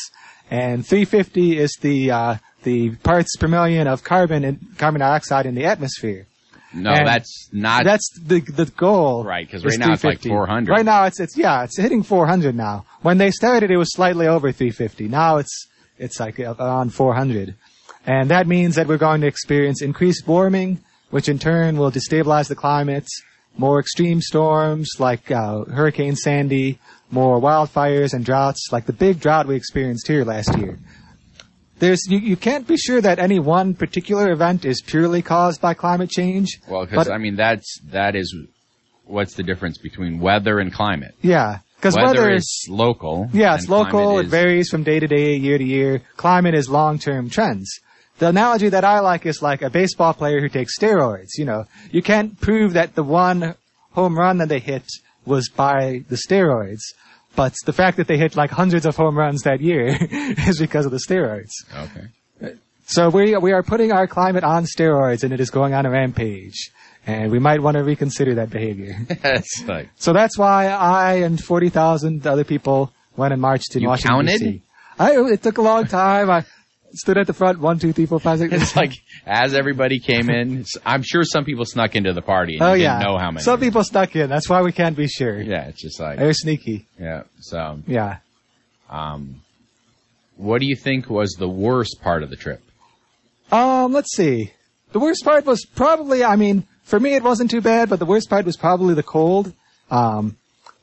and 0.50 0.88
350 0.88 1.58
is 1.58 1.76
the 1.82 2.12
uh, 2.12 2.36
the 2.64 2.92
parts 2.98 3.36
per 3.36 3.48
million 3.50 3.88
of 3.88 4.06
carbon 4.06 4.46
and 4.46 4.60
carbon 4.78 5.02
dioxide 5.02 5.46
in 5.46 5.56
the 5.56 5.66
atmosphere. 5.66 6.27
No, 6.74 6.92
And 6.92 7.08
that's 7.08 7.50
not. 7.52 7.84
That's 7.86 8.10
the 8.20 8.42
the 8.42 8.66
goal. 8.66 9.24
Right, 9.24 9.46
because 9.46 9.64
right 9.64 9.80
now 9.80 9.94
it's 9.94 10.04
like 10.04 10.22
400. 10.22 10.70
Right 10.72 10.86
now 10.86 11.06
it's 11.06 11.20
it's 11.20 11.38
yeah, 11.38 11.64
it's 11.64 11.78
hitting 11.78 12.04
400 12.04 12.56
now. 12.56 12.86
When 13.02 13.18
they 13.18 13.32
started, 13.32 13.72
it 13.72 13.78
was 13.78 13.94
slightly 13.94 14.28
over 14.28 14.52
350. 14.52 15.08
Now 15.08 15.38
it's 15.38 15.68
it's 15.98 16.20
like 16.20 16.40
around 16.40 16.94
400, 16.94 17.56
and 18.06 18.30
that 18.30 18.48
means 18.48 18.76
that 18.76 18.88
we're 18.88 18.98
going 18.98 19.22
to 19.22 19.28
experience 19.28 19.82
increased 19.82 20.28
warming, 20.28 20.80
which 21.10 21.30
in 21.30 21.40
turn 21.40 21.78
will 21.78 21.92
destabilize 21.92 22.48
the 22.50 22.56
climate. 22.56 23.08
More 23.58 23.80
extreme 23.80 24.22
storms 24.22 24.90
like 25.00 25.32
uh, 25.32 25.64
Hurricane 25.66 26.16
Sandy, 26.16 26.80
more 27.10 27.40
wildfires 27.40 28.14
and 28.14 28.24
droughts 28.24 28.68
like 28.72 28.86
the 28.86 28.94
big 28.94 29.20
drought 29.20 29.48
we 29.48 29.56
experienced 29.56 30.08
here 30.08 30.24
last 30.24 30.56
year. 30.58 30.78
There's 31.80 32.08
you, 32.08 32.18
you 32.20 32.36
can't 32.36 32.68
be 32.68 32.78
sure 32.78 33.02
that 33.02 33.20
any 33.20 33.40
one 33.40 33.74
particular 33.74 34.32
event 34.32 34.66
is 34.66 34.82
purely 34.82 35.22
caused 35.22 35.62
by 35.62 35.74
climate 35.74 36.10
change. 36.10 36.60
well, 36.68 36.86
because 36.86 37.10
I 37.10 37.18
mean 37.18 37.36
that's 37.36 37.80
that 37.92 38.16
is 38.16 38.36
what's 39.06 39.36
the 39.36 39.44
difference 39.44 39.78
between 39.78 40.20
weather 40.20 40.60
and 40.60 40.74
climate. 40.74 41.16
Yeah, 41.22 41.60
because 41.78 41.96
Weather 41.96 42.22
weather, 42.22 42.34
is 42.34 42.66
local. 42.70 43.30
yeah, 43.34 43.56
it's 43.56 43.70
local. 43.70 44.20
It 44.20 44.28
varies 44.28 44.70
from 44.70 44.84
day 44.84 45.00
to 45.00 45.08
day, 45.08 45.36
year 45.36 45.58
to 45.58 45.64
year. 45.64 46.02
Climate 46.18 46.56
is 46.56 46.70
long 46.70 47.00
term 47.00 47.30
trends. 47.30 47.80
The 48.20 48.30
analogy 48.30 48.70
that 48.70 48.84
I 48.84 49.00
like 49.02 49.28
is 49.28 49.44
like 49.44 49.62
a 49.62 49.70
baseball 49.70 50.14
player 50.14 50.42
who 50.42 50.50
takes 50.50 50.78
steroids. 50.80 51.38
You 51.38 51.46
know, 51.46 51.66
you 51.92 52.02
can't 52.02 52.40
prove 52.42 52.74
that 52.74 52.96
the 52.96 53.04
one 53.04 53.54
home 53.92 54.18
run 54.18 54.40
that 54.40 54.50
they 54.50 54.60
hit 54.60 54.84
was 55.26 55.50
by 55.50 56.04
the 56.10 56.16
steroids, 56.16 56.82
but 57.38 57.54
the 57.66 57.72
fact 57.72 57.96
that 57.98 58.08
they 58.08 58.18
hit 58.18 58.36
like 58.36 58.52
hundreds 58.52 58.86
of 58.86 58.98
home 58.98 59.18
runs 59.18 59.44
that 59.44 59.62
year 59.62 59.86
is 60.50 60.60
because 60.60 60.86
of 60.86 60.92
the 60.92 60.98
steroids. 61.08 61.52
Okay. 61.86 62.56
So 62.88 63.10
we 63.10 63.36
we 63.38 63.52
are 63.54 63.64
putting 63.64 63.92
our 63.94 64.08
climate 64.08 64.44
on 64.44 64.66
steroids, 64.66 65.24
and 65.24 65.32
it 65.34 65.40
is 65.40 65.50
going 65.50 65.74
on 65.74 65.86
a 65.86 65.90
rampage. 65.90 66.72
And 67.06 67.32
we 67.32 67.40
might 67.40 67.62
want 67.62 67.78
to 67.78 67.84
reconsider 67.84 68.36
that 68.36 68.50
behavior. 68.50 68.98
it's 69.10 69.64
like 69.66 69.90
So 69.96 70.12
that's 70.12 70.38
why 70.38 70.68
I 70.68 71.16
and 71.28 71.42
40,000 71.42 72.28
other 72.28 72.44
people 72.44 72.92
went 73.16 73.32
and 73.32 73.42
marched 73.42 73.76
in 73.78 73.82
You 73.84 73.88
Washington, 73.88 74.28
counted? 74.28 74.40
D.C. 74.40 74.62
I, 75.00 75.12
it 75.32 75.42
took 75.42 75.58
a 75.58 75.62
long 75.62 75.86
time. 75.88 76.30
I 76.30 76.44
stood 76.94 77.18
at 77.18 77.28
the 77.28 77.34
front, 77.34 77.60
one, 77.60 77.80
two, 77.80 77.94
three, 77.94 78.06
four, 78.06 78.20
five, 78.20 78.40
six. 78.40 78.54
it's 78.62 78.76
like 78.76 78.94
as 79.26 79.54
everybody 79.54 80.00
came 80.00 80.30
in, 80.30 80.66
I'm 80.86 81.04
sure 81.04 81.24
some 81.24 81.46
people 81.46 81.66
snuck 81.66 81.96
into 81.96 82.14
the 82.14 82.22
party 82.22 82.56
and 82.56 82.64
oh 82.64 82.74
you 82.74 82.84
yeah. 82.84 83.00
didn't 83.00 83.12
know 83.12 83.18
how 83.18 83.32
many. 83.32 83.44
Some 83.44 83.60
people 83.60 83.84
snuck 83.84 84.16
in. 84.16 84.30
That's 84.30 84.50
why 84.50 84.62
we 84.62 84.72
can't 84.72 84.96
be 84.96 85.08
sure. 85.08 85.40
Yeah, 85.42 85.68
it's 85.68 85.82
just 85.82 86.00
like 86.00 86.18
They're 86.20 86.34
sneaky. 86.34 86.88
yeah. 87.00 87.24
So, 87.42 87.80
Yeah. 87.88 88.18
um, 88.90 89.42
what 90.36 90.60
do 90.62 90.68
you 90.68 90.76
think 90.76 91.10
was 91.10 91.32
the 91.38 91.50
worst 91.50 92.00
part 92.02 92.24
of 92.24 92.30
the 92.30 92.36
trip? 92.36 92.62
Um, 93.52 93.92
let's 93.94 94.16
see. 94.16 94.54
The 94.92 95.00
worst 95.00 95.24
part 95.24 95.46
was 95.46 95.66
probably, 95.66 96.24
I 96.24 96.36
mean, 96.36 96.68
for 96.84 97.00
me 97.00 97.14
it 97.16 97.24
wasn't 97.24 97.52
too 97.52 97.62
bad, 97.62 97.90
but 97.90 98.00
the 98.00 98.06
worst 98.06 98.30
part 98.30 98.46
was 98.46 98.56
probably 98.58 98.94
the 98.94 99.04
cold. 99.04 99.54
Um, 99.90 100.38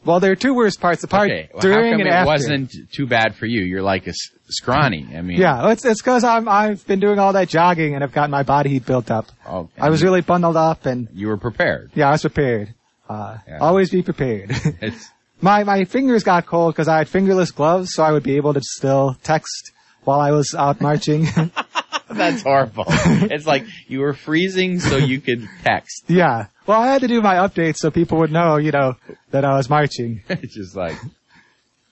well, 0.05 0.21
there 0.21 0.33
are 0.33 0.37
two 0.37 0.55
worst 0.55 0.81
parts. 0.81 1.01
The 1.03 1.09
part 1.09 1.31
Okay, 1.31 1.49
well, 1.53 1.61
during 1.63 1.85
how 1.85 1.91
come 1.93 2.01
and 2.01 2.09
it 2.09 2.13
after. 2.13 2.29
wasn't 2.33 2.73
too 2.93 3.07
bad 3.07 3.35
for 3.37 3.47
you? 3.47 3.63
You're 3.63 3.83
like 3.83 4.07
a 4.07 4.11
s- 4.11 4.31
scrawny. 4.49 5.07
I 5.17 5.23
mean, 5.23 5.39
Yeah, 5.41 5.71
it's 5.71 5.85
it's 5.85 6.01
because 6.03 6.25
I'm 6.25 6.49
I've 6.49 6.87
been 6.87 7.01
doing 7.01 7.19
all 7.19 7.33
that 7.35 7.49
jogging 7.49 7.95
and 7.95 8.05
I've 8.05 8.13
got 8.13 8.31
my 8.31 8.43
body 8.43 8.71
heat 8.71 8.87
built 8.87 9.11
up. 9.11 9.27
Oh, 9.47 9.69
I 9.79 9.91
was 9.91 10.03
really 10.03 10.21
bundled 10.21 10.57
up 10.57 10.87
and 10.87 11.09
You 11.13 11.29
were 11.29 11.37
prepared. 11.39 11.91
yeah, 11.95 12.09
I 12.09 12.13
was 12.13 12.23
prepared. 12.23 12.75
Uh, 13.09 13.39
Yeah. 13.47 13.59
always 13.59 13.91
be 13.91 14.03
prepared. 14.03 14.51
My 15.41 15.63
my 15.65 15.85
fingers 15.85 16.23
got 16.25 16.47
cold 16.47 16.73
because 16.75 16.89
I 16.89 16.97
had 16.99 17.09
fingerless 17.09 17.51
gloves, 17.51 17.93
so 17.93 18.03
I 18.03 18.13
would 18.13 18.23
be 18.23 18.37
able 18.37 18.55
to 18.55 18.61
still 18.63 19.17
text 19.23 19.73
while 20.05 20.21
I 20.21 20.31
was 20.31 20.55
out 20.55 20.81
marching. 20.81 21.27
that's 22.17 22.43
horrible. 22.43 22.85
it's 22.89 23.47
like 23.47 23.65
you 23.89 24.01
were 24.01 24.13
freezing 24.15 24.81
so 24.81 24.97
you 24.97 25.21
could 25.21 25.49
text. 25.63 26.05
yeah. 26.09 26.47
Well, 26.67 26.81
I 26.81 26.89
had 26.89 27.03
to 27.03 27.09
do 27.09 27.21
my 27.21 27.35
updates 27.37 27.77
so 27.77 27.91
people 27.91 28.19
would 28.19 28.33
know, 28.33 28.57
you 28.57 28.71
know, 28.71 28.97
that 29.31 29.45
I 29.45 29.57
was 29.57 29.69
marching. 29.69 30.23
it's 30.29 30.55
just 30.55 30.75
like, 30.75 30.97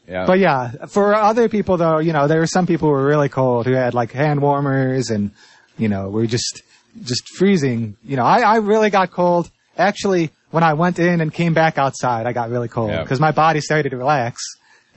yeah. 0.09 0.27
But 0.27 0.39
yeah, 0.39 0.87
for 0.87 1.15
other 1.15 1.49
people 1.49 1.77
though, 1.77 1.99
you 1.99 2.13
know, 2.13 2.27
there 2.29 2.41
were 2.41 2.47
some 2.47 2.67
people 2.67 2.89
who 2.89 2.93
were 2.95 3.05
really 3.07 3.29
cold 3.29 3.67
who 3.67 3.73
had 3.73 3.95
like 3.95 4.13
hand 4.13 4.41
warmers 4.41 5.11
and, 5.11 5.31
you 5.79 5.89
know, 5.89 6.09
were 6.09 6.27
just, 6.27 6.63
just 7.03 7.27
freezing. 7.37 7.97
You 8.05 8.17
know, 8.17 8.25
I, 8.25 8.41
I 8.41 8.57
really 8.57 8.91
got 8.91 9.11
cold. 9.11 9.51
Actually, 9.79 10.31
when 10.51 10.63
I 10.63 10.75
went 10.75 10.99
in 10.99 11.21
and 11.21 11.33
came 11.33 11.55
back 11.55 11.79
outside, 11.79 12.27
I 12.27 12.33
got 12.33 12.51
really 12.51 12.69
cold 12.69 12.91
Yeah. 12.91 13.03
because 13.03 13.21
my 13.21 13.31
body 13.31 13.61
started 13.61 13.91
to 13.91 13.97
relax. 13.97 14.43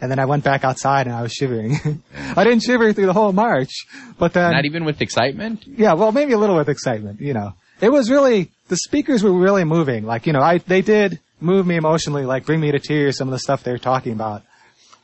And 0.01 0.11
then 0.11 0.19
I 0.19 0.25
went 0.25 0.43
back 0.43 0.63
outside 0.63 1.07
and 1.07 1.15
I 1.15 1.21
was 1.21 1.31
shivering. 1.31 2.01
I 2.35 2.43
didn't 2.43 2.61
shiver 2.63 2.91
through 2.91 3.05
the 3.05 3.13
whole 3.13 3.31
march, 3.31 3.71
but 4.19 4.33
then, 4.33 4.51
Not 4.51 4.65
even 4.65 4.83
with 4.83 5.01
excitement. 5.01 5.63
yeah, 5.65 5.93
well, 5.93 6.11
maybe 6.11 6.33
a 6.33 6.37
little 6.37 6.57
with 6.57 6.67
excitement, 6.69 7.21
you 7.21 7.33
know. 7.33 7.53
It 7.81 7.91
was 7.91 8.09
really, 8.11 8.51
the 8.67 8.75
speakers 8.77 9.23
were 9.23 9.31
really 9.31 9.63
moving. 9.63 10.05
Like, 10.05 10.27
you 10.27 10.33
know, 10.33 10.41
I, 10.41 10.57
they 10.59 10.81
did 10.81 11.19
move 11.39 11.65
me 11.65 11.75
emotionally, 11.75 12.25
like 12.25 12.45
bring 12.45 12.59
me 12.59 12.71
to 12.71 12.79
tears, 12.79 13.17
some 13.17 13.27
of 13.27 13.31
the 13.31 13.39
stuff 13.39 13.63
they 13.63 13.71
were 13.71 13.77
talking 13.77 14.11
about. 14.13 14.43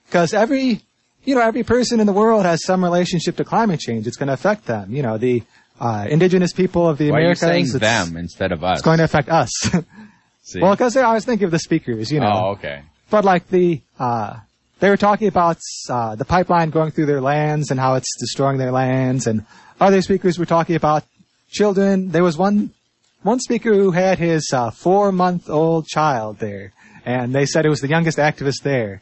Cause 0.10 0.34
every, 0.34 0.82
you 1.24 1.36
know, 1.36 1.42
every 1.42 1.64
person 1.64 2.00
in 2.02 2.06
the 2.08 2.14
world 2.14 2.44
has 2.46 2.64
some 2.66 2.84
relationship 2.84 3.38
to 3.38 3.46
climate 3.46 3.80
change. 3.80 4.08
It's 4.08 4.18
going 4.18 4.28
to 4.28 4.34
affect 4.34 4.66
them. 4.66 4.94
You 4.94 5.04
know, 5.04 5.18
the, 5.18 5.44
uh, 5.80 6.06
indigenous 6.10 6.52
people 6.54 6.88
of 6.88 6.98
the 6.98 7.12
Why 7.12 7.18
are 7.18 7.20
you 7.22 7.26
Americas. 7.28 7.40
saying 7.72 7.80
them 7.80 8.18
instead 8.18 8.52
of 8.52 8.64
us? 8.64 8.80
It's 8.80 8.86
going 8.86 8.98
to 9.00 9.06
affect 9.06 9.30
us. 9.30 9.50
See? 10.44 10.60
well, 10.60 10.76
cause 10.76 10.98
I 10.98 11.14
was 11.14 11.24
thinking 11.24 11.46
of 11.46 11.52
the 11.52 11.60
speakers, 11.60 12.12
you 12.12 12.20
know. 12.20 12.32
oh, 12.32 12.50
okay. 12.52 12.82
But 13.10 13.26
like 13.26 13.48
the, 13.50 13.82
uh, 13.98 14.38
they 14.82 14.90
were 14.90 14.98
talking 14.98 15.28
about 15.28 15.60
uh, 15.90 16.16
the 16.16 16.26
pipeline 16.26 16.72
going 16.72 16.92
through 16.92 17.06
their 17.06 17.22
lands 17.22 17.70
and 17.72 17.80
how 17.80 17.94
it's 17.94 18.18
destroying 18.20 18.58
their 18.58 18.72
lands, 18.72 19.28
and 19.28 19.46
other 19.80 20.02
speakers 20.02 20.38
were 20.38 20.46
talking 20.46 20.76
about 20.76 21.04
children. 21.50 22.10
There 22.10 22.24
was 22.24 22.38
one 22.38 22.72
one 23.22 23.40
speaker 23.40 23.74
who 23.74 23.92
had 23.92 24.18
his 24.18 24.52
uh, 24.52 24.72
four 24.72 25.12
month 25.12 25.50
old 25.50 25.88
child 25.88 26.40
there, 26.40 26.74
and 27.06 27.34
they 27.34 27.46
said 27.46 27.66
it 27.66 27.70
was 27.70 27.82
the 27.82 27.88
youngest 27.88 28.18
activist 28.18 28.64
there. 28.64 29.02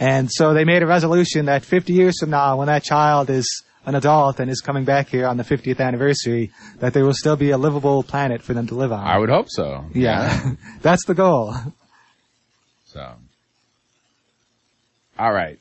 And 0.00 0.28
so 0.30 0.54
they 0.54 0.64
made 0.64 0.82
a 0.82 0.86
resolution 0.86 1.46
that 1.46 1.64
50 1.64 1.92
years 1.92 2.18
from 2.18 2.30
now, 2.30 2.56
when 2.56 2.66
that 2.66 2.82
child 2.82 3.30
is 3.30 3.46
an 3.86 3.94
adult 3.94 4.40
and 4.40 4.50
is 4.50 4.60
coming 4.60 4.84
back 4.84 5.08
here 5.08 5.26
on 5.26 5.36
the 5.36 5.44
50th 5.44 5.78
anniversary, 5.78 6.50
that 6.80 6.94
there 6.94 7.04
will 7.04 7.14
still 7.14 7.36
be 7.36 7.50
a 7.50 7.58
livable 7.58 8.02
planet 8.02 8.42
for 8.42 8.54
them 8.54 8.66
to 8.68 8.74
live 8.74 8.90
on. 8.90 9.06
I 9.06 9.18
would 9.18 9.28
hope 9.28 9.46
so. 9.48 9.84
yeah, 9.94 10.54
that's 10.82 11.04
the 11.04 11.14
goal. 11.14 11.54
So. 12.86 13.12
All 15.22 15.32
right. 15.32 15.60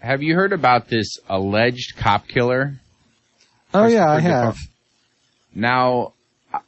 Have 0.00 0.22
you 0.22 0.34
heard 0.34 0.52
about 0.52 0.86
this 0.86 1.16
alleged 1.30 1.96
cop 1.96 2.28
killer? 2.28 2.74
Oh 3.72 3.86
yeah, 3.86 4.06
I 4.06 4.20
have. 4.20 4.58
Now, 5.54 6.12
uh, 6.52 6.58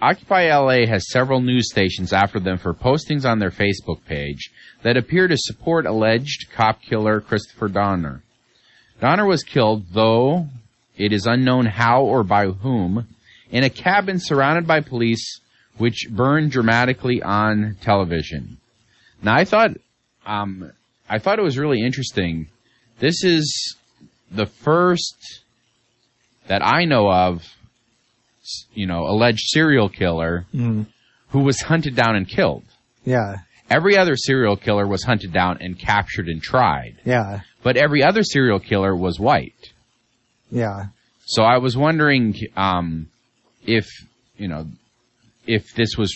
Occupy 0.00 0.56
LA 0.56 0.86
has 0.86 1.10
several 1.10 1.42
news 1.42 1.70
stations 1.70 2.14
after 2.14 2.40
them 2.40 2.56
for 2.56 2.72
postings 2.72 3.28
on 3.30 3.40
their 3.40 3.50
Facebook 3.50 4.02
page 4.06 4.50
that 4.84 4.96
appear 4.96 5.28
to 5.28 5.36
support 5.36 5.84
alleged 5.84 6.50
cop 6.54 6.80
killer 6.80 7.20
Christopher 7.20 7.68
Dorner. 7.68 8.22
Dorner 9.02 9.26
was 9.26 9.42
killed, 9.42 9.84
though 9.92 10.46
it 10.96 11.12
is 11.12 11.26
unknown 11.26 11.66
how 11.66 12.04
or 12.04 12.24
by 12.24 12.46
whom, 12.46 13.06
in 13.50 13.64
a 13.64 13.68
cabin 13.68 14.18
surrounded 14.18 14.66
by 14.66 14.80
police, 14.80 15.42
which 15.76 16.08
burned 16.10 16.52
dramatically 16.52 17.22
on 17.22 17.76
television. 17.82 18.56
Now, 19.22 19.34
I 19.36 19.44
thought, 19.44 19.70
um, 20.26 20.72
I 21.08 21.18
thought 21.18 21.38
it 21.38 21.42
was 21.42 21.58
really 21.58 21.80
interesting. 21.80 22.48
This 22.98 23.22
is 23.24 23.76
the 24.30 24.46
first 24.46 25.42
that 26.48 26.62
I 26.64 26.84
know 26.84 27.10
of, 27.10 27.44
you 28.74 28.86
know, 28.86 29.06
alleged 29.06 29.42
serial 29.48 29.88
killer 29.88 30.46
Mm, 30.54 30.86
who 31.28 31.40
was 31.40 31.60
hunted 31.62 31.94
down 31.94 32.16
and 32.16 32.28
killed. 32.28 32.64
yeah, 33.04 33.36
Every 33.70 33.96
other 33.96 34.16
serial 34.16 34.56
killer 34.56 34.86
was 34.86 35.02
hunted 35.04 35.32
down 35.32 35.58
and 35.60 35.78
captured 35.78 36.28
and 36.28 36.42
tried, 36.42 36.96
yeah, 37.06 37.40
but 37.62 37.76
every 37.78 38.02
other 38.02 38.22
serial 38.22 38.58
killer 38.60 38.94
was 38.94 39.18
white. 39.18 39.72
yeah. 40.50 40.86
So 41.24 41.42
I 41.42 41.56
was 41.58 41.74
wondering 41.76 42.34
um, 42.56 43.06
if 43.64 43.86
you 44.36 44.48
know 44.48 44.66
if 45.46 45.72
this 45.74 45.96
was 45.96 46.12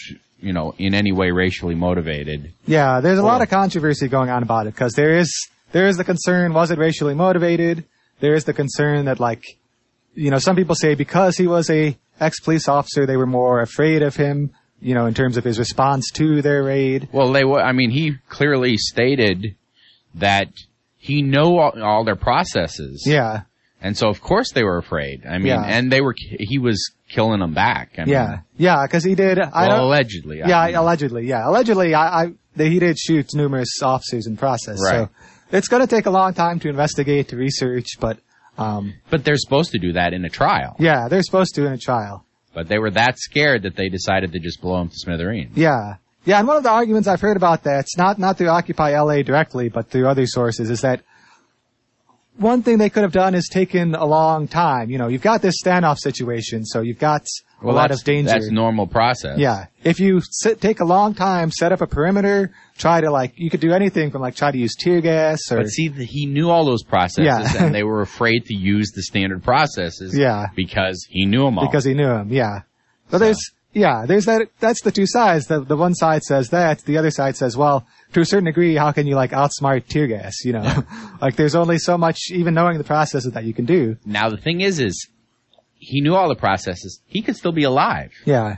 you 0.47 0.53
know 0.53 0.75
in 0.79 0.95
any 0.95 1.13
way 1.13 1.31
racially 1.31 1.75
motivated. 1.75 2.53
Yeah, 2.67 3.01
there's 3.01 3.19
a 3.19 3.23
lot 3.33 3.43
of 3.43 3.49
controversy 3.51 4.09
going 4.09 4.31
on 4.31 4.43
about 4.43 4.67
it 4.67 4.75
because 4.75 4.93
there 4.95 5.17
is 5.19 5.31
there 5.73 5.87
is 5.89 5.97
the 5.97 6.05
concern 6.05 6.53
was 6.55 6.71
it 6.71 6.79
racially 6.79 7.15
motivated? 7.15 7.85
There 8.21 8.35
is 8.35 8.45
the 8.45 8.53
concern 8.55 9.07
that 9.07 9.19
like 9.21 9.43
you 10.15 10.31
know 10.31 10.39
some 10.39 10.57
people 10.57 10.75
say 10.75 10.95
because 10.95 11.37
he 11.37 11.47
was 11.47 11.69
a 11.71 11.97
ex 12.21 12.41
police 12.41 12.69
officer 12.69 13.05
they 13.07 13.17
were 13.17 13.27
more 13.27 13.61
afraid 13.61 14.03
of 14.03 14.17
him. 14.17 14.53
You 14.79 14.95
know, 14.95 15.07
in 15.07 15.15
terms 15.15 15.39
of 15.39 15.45
his 15.45 15.59
response 15.59 16.11
to 16.17 16.43
their 16.43 16.63
raid. 16.63 17.09
Well, 17.11 17.33
they 17.33 17.45
were. 17.45 17.61
I 17.61 17.73
mean 17.73 17.91
he 17.91 18.17
clearly 18.29 18.77
stated 18.77 19.57
that 20.15 20.49
he 20.99 21.23
knew 21.23 21.57
all, 21.59 21.73
all 21.83 22.05
their 22.05 22.17
processes. 22.17 23.05
Yeah, 23.07 23.43
And 23.81 23.97
so 23.97 24.09
of 24.09 24.21
course 24.21 24.53
they 24.53 24.65
were 24.65 24.77
afraid. 24.77 25.25
I 25.27 25.39
mean, 25.39 25.47
Yeah. 25.47 25.63
and 25.65 25.91
they 25.91 26.01
were, 26.03 26.15
he 26.19 26.59
was 26.59 26.79
killing 27.09 27.41
them 27.41 27.55
back. 27.55 27.93
I 27.99 28.03
mean, 28.05 28.13
Yeah, 28.13 28.39
yeah, 28.57 28.87
because 28.87 29.05
he 29.05 29.15
did. 29.15 29.39
I 29.39 29.69
well, 29.69 29.85
allegedly. 29.87 30.43
I 30.43 30.49
Yeah, 30.49 30.67
mean, 30.67 30.75
allegedly. 30.77 31.27
Yeah, 31.27 31.49
allegedly. 31.49 31.95
I, 31.95 32.23
I 32.23 32.27
they, 32.57 32.71
he 32.71 32.79
did 32.79 32.99
shoot 32.99 33.35
numerous 33.35 33.83
officers 33.83 34.27
in 34.27 34.37
process. 34.37 34.79
Right. 34.83 35.09
So 35.09 35.11
it's 35.53 35.69
going 35.69 35.83
to 35.83 35.87
take 35.87 36.07
a 36.07 36.11
long 36.11 36.35
time 36.35 36.59
to 36.61 36.69
investigate, 36.69 37.29
to 37.29 37.37
research, 37.37 37.87
but 38.01 38.19
um, 38.59 38.95
But 39.11 39.25
they're 39.25 39.37
supposed 39.37 39.73
to 39.73 39.79
do 39.79 39.93
that 39.93 40.15
in 40.15 40.25
a 40.25 40.31
trial. 40.31 40.77
yeah, 40.79 41.09
they're 41.09 41.23
supposed 41.23 41.55
to 41.57 41.67
in 41.67 41.73
a 41.75 41.79
trial. 41.79 42.25
But 42.55 42.69
they 42.69 42.79
were 42.79 42.91
that 42.93 43.19
scared 43.19 43.65
that 43.65 43.77
they 43.77 43.91
decided 43.91 44.33
to 44.33 44.39
just 44.39 44.63
blow 44.63 44.81
him 44.81 44.89
to 44.89 44.95
smithereens. 44.97 45.57
Yeah. 45.57 45.97
Yeah, 46.25 46.39
and 46.39 46.49
one 46.49 46.57
of 46.57 46.63
the 46.65 46.71
arguments 46.71 47.07
I've 47.07 47.21
heard 47.21 47.37
about 47.37 47.65
that, 47.65 47.81
it's 47.81 47.97
not, 47.99 48.19
not 48.19 48.39
through 48.39 48.49
Occupy 48.49 48.99
LA 48.99 49.23
directly, 49.23 49.69
but 49.69 49.91
through 49.91 50.09
other 50.09 50.27
sources, 50.27 50.71
is 50.71 50.81
that 50.81 51.03
one 52.39 52.63
thing 52.63 52.79
they 52.79 52.91
could 52.91 53.03
have 53.03 53.13
done 53.13 53.35
is 53.35 53.49
taken 53.51 53.95
a 53.95 54.05
long 54.05 54.49
time. 54.49 54.91
You 54.91 54.99
know, 54.99 55.09
you've 55.09 55.23
got 55.23 55.43
this 55.43 55.57
standoff 55.63 55.99
situation, 55.99 56.65
so 56.65 56.81
you've 56.81 56.99
got 56.99 57.27
a 57.63 57.67
lot 57.67 57.91
of 57.91 58.03
danger. 58.05 58.31
That's 58.31 58.51
normal 58.51 58.87
process. 58.87 59.39
Yeah. 59.39 59.67
If 59.83 60.01
you 60.01 60.21
sit, 60.31 60.61
take 60.61 60.81
a 60.81 60.85
long 60.85 61.15
time, 61.15 61.51
set 61.51 61.73
up 61.73 61.81
a 61.81 61.87
perimeter, 61.87 62.53
try 62.77 63.01
to 63.01 63.11
like, 63.11 63.33
you 63.37 63.49
could 63.51 63.61
do 63.61 63.73
anything 63.73 64.11
from 64.11 64.21
like 64.23 64.37
try 64.37 64.51
to 64.51 64.59
use 64.59 64.75
tear 64.77 65.01
gas 65.01 65.41
or, 65.51 65.59
But 65.59 65.69
see, 65.69 65.89
the, 65.89 66.05
he 66.05 66.27
knew 66.27 66.51
all 66.51 66.65
those 66.65 66.83
processes, 66.83 67.25
Yeah. 67.55 67.65
and 67.65 67.75
they 67.75 67.83
were 67.83 68.03
afraid 68.03 68.45
to 68.47 68.55
use 68.55 68.93
the 68.95 69.03
standard 69.03 69.43
processes. 69.43 70.17
Yeah. 70.19 70.47
Because 70.55 71.07
he 71.09 71.25
knew 71.27 71.45
them 71.45 71.59
all. 71.59 71.67
because 71.67 71.85
he 71.85 71.95
knew 71.95 72.07
them, 72.07 72.33
Yeah. 72.33 72.63
But 73.11 73.19
there's, 73.19 73.39
yeah, 73.77 74.07
there's 74.07 74.25
that, 74.25 74.49
that's 74.59 74.81
the 74.81 74.91
two 74.91 75.07
sides. 75.07 75.47
The, 75.47 75.61
the 75.61 75.77
one 75.77 75.95
side 75.95 76.23
says 76.23 76.49
that, 76.51 76.81
the 76.85 76.97
other 76.97 77.11
side 77.11 77.37
says, 77.37 77.57
well, 77.57 77.87
to 78.15 78.21
a 78.21 78.25
certain 78.25 78.47
degree, 78.47 78.75
how 78.75 78.91
can 78.93 79.07
you 79.07 79.15
like 79.15 79.33
outsmart 79.33 79.87
tear 79.87 80.07
gas, 80.07 80.45
you 80.45 80.53
know? 80.55 80.83
like 81.21 81.37
there's 81.37 81.55
only 81.55 81.79
so 81.79 81.99
much, 81.99 82.19
even 82.31 82.55
knowing 82.55 82.79
the 82.79 82.85
processes 82.85 83.33
that 83.35 83.45
you 83.45 83.53
can 83.53 83.67
do. 83.67 83.97
now 84.07 84.31
the 84.31 84.39
thing 84.39 84.63
is, 84.63 84.81
is 84.81 85.09
he 85.79 86.01
knew 86.01 86.15
all 86.15 86.29
the 86.29 86.35
processes. 86.35 87.01
He 87.07 87.21
could 87.21 87.37
still 87.37 87.53
be 87.53 87.65
alive 87.65 88.13
Yeah. 88.25 88.57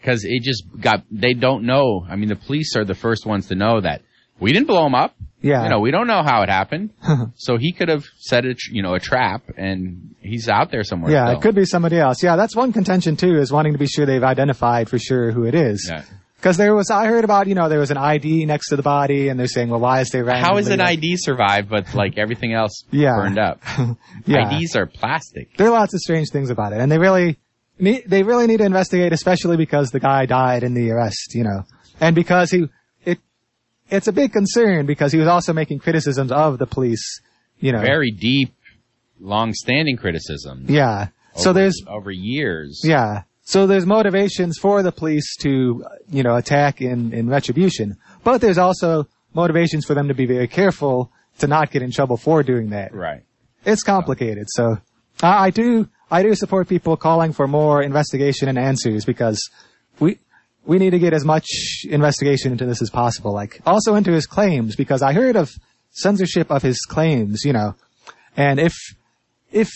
because 0.00 0.24
it 0.24 0.42
just 0.42 0.62
got. 0.80 1.02
They 1.10 1.34
don't 1.34 1.64
know. 1.64 2.06
I 2.08 2.14
mean, 2.16 2.28
the 2.28 2.36
police 2.36 2.76
are 2.76 2.84
the 2.84 2.94
first 2.94 3.26
ones 3.26 3.48
to 3.48 3.56
know 3.56 3.80
that 3.80 4.02
we 4.38 4.52
didn't 4.52 4.68
blow 4.68 4.86
him 4.86 4.94
up. 4.94 5.16
Yeah. 5.42 5.64
You 5.64 5.70
know, 5.70 5.80
we 5.80 5.90
don't 5.90 6.06
know 6.06 6.22
how 6.22 6.42
it 6.42 6.48
happened. 6.48 6.90
so 7.36 7.56
he 7.56 7.72
could 7.72 7.88
have 7.88 8.04
set 8.18 8.44
a, 8.44 8.54
you 8.70 8.82
know, 8.82 8.94
a 8.94 9.00
trap, 9.00 9.42
and 9.56 10.14
he's 10.20 10.48
out 10.48 10.70
there 10.70 10.84
somewhere. 10.84 11.10
yeah, 11.12 11.26
still. 11.26 11.38
it 11.38 11.42
could 11.42 11.54
be 11.54 11.64
somebody 11.64 11.98
else. 11.98 12.22
Yeah, 12.22 12.36
that's 12.36 12.54
one 12.54 12.72
contention 12.72 13.16
too, 13.16 13.36
is 13.36 13.50
wanting 13.50 13.72
to 13.72 13.78
be 13.78 13.86
sure 13.86 14.04
they've 14.06 14.22
identified 14.22 14.88
for 14.90 14.98
sure 14.98 15.30
who 15.32 15.44
it 15.44 15.54
is. 15.54 15.86
Yeah. 15.90 16.04
Cause 16.42 16.56
there 16.56 16.74
was, 16.74 16.90
I 16.90 17.06
heard 17.06 17.24
about, 17.24 17.48
you 17.48 17.54
know, 17.54 17.68
there 17.68 17.78
was 17.80 17.90
an 17.90 17.98
ID 17.98 18.46
next 18.46 18.70
to 18.70 18.76
the 18.76 18.82
body 18.82 19.28
and 19.28 19.38
they're 19.38 19.46
saying, 19.46 19.68
well, 19.68 19.80
why 19.80 20.00
is 20.00 20.08
there 20.08 20.24
How 20.26 20.56
is 20.56 20.68
an 20.68 20.78
like- 20.78 20.96
ID 20.98 21.16
survive, 21.18 21.68
but 21.68 21.94
like 21.94 22.16
everything 22.16 22.54
else 22.54 22.84
Yeah. 22.90 23.16
burned 23.16 23.38
up? 23.38 23.60
Yeah. 24.24 24.50
IDs 24.58 24.74
are 24.74 24.86
plastic. 24.86 25.54
there 25.58 25.66
are 25.66 25.70
lots 25.70 25.92
of 25.92 26.00
strange 26.00 26.30
things 26.30 26.48
about 26.48 26.72
it, 26.72 26.80
and 26.80 26.90
they 26.90 26.98
really 26.98 27.38
need, 27.78 28.04
they 28.06 28.22
really 28.22 28.46
need 28.46 28.56
to 28.58 28.64
investigate, 28.64 29.12
especially 29.12 29.58
because 29.58 29.90
the 29.90 30.00
guy 30.00 30.24
died 30.24 30.62
in 30.62 30.72
the 30.72 30.90
arrest, 30.90 31.34
you 31.34 31.44
know, 31.44 31.64
and 32.00 32.14
because 32.14 32.50
he 32.50 32.68
it's 33.90 34.08
a 34.08 34.12
big 34.12 34.32
concern 34.32 34.86
because 34.86 35.12
he 35.12 35.18
was 35.18 35.28
also 35.28 35.52
making 35.52 35.78
criticisms 35.80 36.32
of 36.32 36.58
the 36.58 36.66
police, 36.66 37.20
you 37.58 37.72
know. 37.72 37.80
Very 37.80 38.10
deep, 38.10 38.52
long-standing 39.20 39.96
criticism. 39.96 40.66
yeah. 40.68 41.08
So 41.36 41.52
there's 41.52 41.80
over 41.86 42.10
years. 42.10 42.82
yeah. 42.84 43.22
So 43.42 43.66
there's 43.66 43.86
motivations 43.86 44.58
for 44.58 44.82
the 44.82 44.92
police 44.92 45.36
to 45.42 45.84
you 46.08 46.22
know 46.22 46.36
attack 46.36 46.80
in 46.80 47.12
in 47.12 47.28
retribution, 47.28 47.96
but 48.24 48.40
there's 48.40 48.58
also 48.58 49.06
motivations 49.34 49.84
for 49.84 49.94
them 49.94 50.08
to 50.08 50.14
be 50.14 50.26
very 50.26 50.48
careful 50.48 51.10
to 51.38 51.46
not 51.46 51.70
get 51.70 51.82
in 51.82 51.90
trouble 51.90 52.16
for 52.16 52.42
doing 52.42 52.70
that. 52.70 52.92
Right. 52.94 53.22
it's 53.64 53.82
complicated. 53.82 54.46
So 54.50 54.76
I, 55.22 55.46
I 55.46 55.50
do 55.50 55.88
I 56.10 56.22
do 56.22 56.34
support 56.34 56.68
people 56.68 56.96
calling 56.96 57.32
for 57.32 57.46
more 57.46 57.82
investigation 57.82 58.48
and 58.48 58.58
answers 58.58 59.04
because 59.04 59.38
we 60.00 60.18
we 60.64 60.78
need 60.78 60.90
to 60.90 60.98
get 60.98 61.12
as 61.12 61.24
much 61.24 61.46
investigation 61.88 62.52
into 62.52 62.66
this 62.66 62.82
as 62.82 62.90
possible. 62.90 63.32
Like 63.32 63.60
also 63.66 63.94
into 63.94 64.12
his 64.12 64.26
claims 64.26 64.76
because 64.76 65.02
I 65.02 65.12
heard 65.12 65.36
of 65.36 65.50
censorship 65.90 66.50
of 66.50 66.62
his 66.62 66.78
claims, 66.88 67.44
you 67.44 67.52
know, 67.52 67.74
and 68.36 68.60
if 68.60 68.74
if 69.50 69.70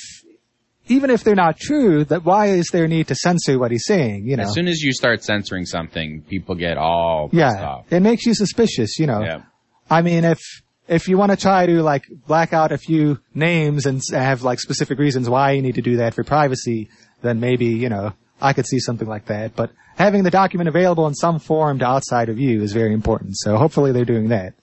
even 0.86 1.10
if 1.10 1.24
they're 1.24 1.34
not 1.34 1.58
true, 1.58 2.04
that 2.04 2.24
why 2.24 2.48
is 2.48 2.68
there 2.70 2.86
need 2.86 3.08
to 3.08 3.14
censor 3.14 3.58
what 3.58 3.70
he's 3.70 3.86
saying? 3.86 4.26
You 4.26 4.36
know, 4.36 4.42
As 4.44 4.52
soon 4.52 4.68
as 4.68 4.80
you 4.82 4.92
start 4.92 5.24
censoring 5.24 5.64
something, 5.64 6.22
people 6.28 6.54
get 6.54 6.76
all 6.76 7.28
pissed 7.30 7.40
yeah, 7.40 7.64
off. 7.64 7.90
it 7.90 8.00
makes 8.00 8.26
you 8.26 8.34
suspicious. 8.34 8.98
You 8.98 9.06
know, 9.06 9.22
Yeah. 9.22 9.42
I 9.90 10.02
mean, 10.02 10.24
if 10.24 10.40
if 10.86 11.08
you 11.08 11.16
want 11.16 11.30
to 11.30 11.36
try 11.36 11.66
to 11.66 11.82
like 11.82 12.04
black 12.26 12.52
out 12.52 12.70
a 12.72 12.78
few 12.78 13.18
names 13.34 13.86
and 13.86 14.02
have 14.12 14.42
like 14.42 14.60
specific 14.60 14.98
reasons 14.98 15.28
why 15.28 15.52
you 15.52 15.62
need 15.62 15.76
to 15.76 15.82
do 15.82 15.96
that 15.96 16.14
for 16.14 16.24
privacy, 16.24 16.90
then 17.22 17.40
maybe 17.40 17.66
you 17.66 17.88
know 17.88 18.12
I 18.40 18.52
could 18.52 18.66
see 18.66 18.78
something 18.78 19.08
like 19.08 19.26
that. 19.26 19.56
But 19.56 19.70
having 19.96 20.24
the 20.24 20.30
document 20.30 20.68
available 20.68 21.06
in 21.06 21.14
some 21.14 21.38
form 21.38 21.78
to 21.78 21.86
outside 21.86 22.28
of 22.28 22.38
you 22.38 22.62
is 22.62 22.72
very 22.72 22.92
important. 22.92 23.36
So 23.36 23.56
hopefully 23.56 23.92
they're 23.92 24.04
doing 24.04 24.28
that. 24.28 24.54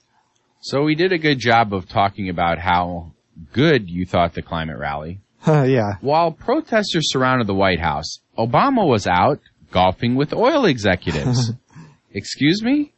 So 0.62 0.84
we 0.84 0.96
did 0.96 1.12
a 1.12 1.18
good 1.18 1.40
job 1.40 1.74
of 1.74 1.90
talking 1.90 2.30
about 2.30 2.60
how 2.60 3.14
good 3.54 3.90
you 3.90 4.06
thought 4.06 4.34
the 4.34 4.42
climate 4.42 4.78
rally. 4.78 5.22
yeah, 5.48 5.94
While 6.02 6.32
protesters 6.32 7.12
surrounded 7.12 7.48
the 7.48 7.56
White 7.56 7.80
House, 7.80 8.20
Obama 8.38 8.88
was 8.88 9.08
out 9.08 9.40
golfing 9.72 10.16
with 10.16 10.34
oil 10.34 10.66
executives. 10.66 11.52
Excuse 12.14 12.62
me? 12.62 12.94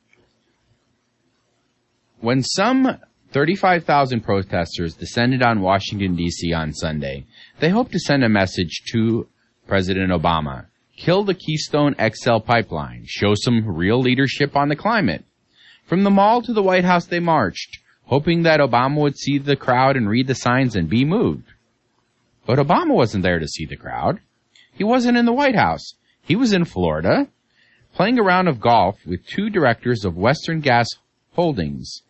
When 2.19 2.41
some 2.41 2.98
35,000 3.32 4.22
protesters 4.22 4.96
descended 4.96 5.41
on 5.41 5.62
Washington 5.62 6.17
DC 6.17 6.56
on 6.56 6.74
Sunday, 6.74 7.26
they 7.60 7.69
hoped 7.69 7.91
to 7.91 8.00
send 8.00 8.24
a 8.24 8.30
message 8.30 8.84
to 8.91 9.28
President 9.67 10.12
Obama. 10.12 10.65
Kill 10.95 11.23
the 11.23 11.34
Keystone 11.34 11.95
XL 11.99 12.38
pipeline. 12.38 13.03
Show 13.06 13.34
some 13.36 13.65
real 13.67 13.99
leadership 13.99 14.56
on 14.56 14.69
the 14.69 14.75
climate. 14.75 15.25
From 15.86 16.03
the 16.03 16.10
mall 16.10 16.41
to 16.43 16.53
the 16.53 16.63
White 16.63 16.86
House 16.86 17.06
they 17.06 17.19
marched, 17.19 17.79
hoping 18.06 18.43
that 18.43 18.60
Obama 18.60 19.01
would 19.01 19.17
see 19.17 19.38
the 19.38 19.56
crowd 19.56 19.97
and 19.97 20.08
read 20.08 20.27
the 20.27 20.36
signs 20.36 20.75
and 20.75 20.89
be 20.89 21.03
moved. 21.03 21.45
But 22.45 22.60
Obama 22.60 22.93
wasn't 22.95 23.23
there 23.23 23.39
to 23.39 23.47
see 23.47 23.65
the 23.65 23.77
crowd. 23.77 24.19
He 24.73 24.84
wasn't 24.84 25.17
in 25.17 25.25
the 25.25 25.34
White 25.34 25.56
House. 25.56 25.95
He 26.21 26.36
was 26.36 26.53
in 26.53 26.65
Florida, 26.65 27.27
playing 27.93 28.19
a 28.19 28.23
round 28.23 28.47
of 28.47 28.60
golf 28.60 28.97
with 29.06 29.25
two 29.25 29.49
directors 29.49 30.06
of 30.06 30.15
Western 30.15 30.62
Gas 30.62 30.88
Holdings, 31.34 32.03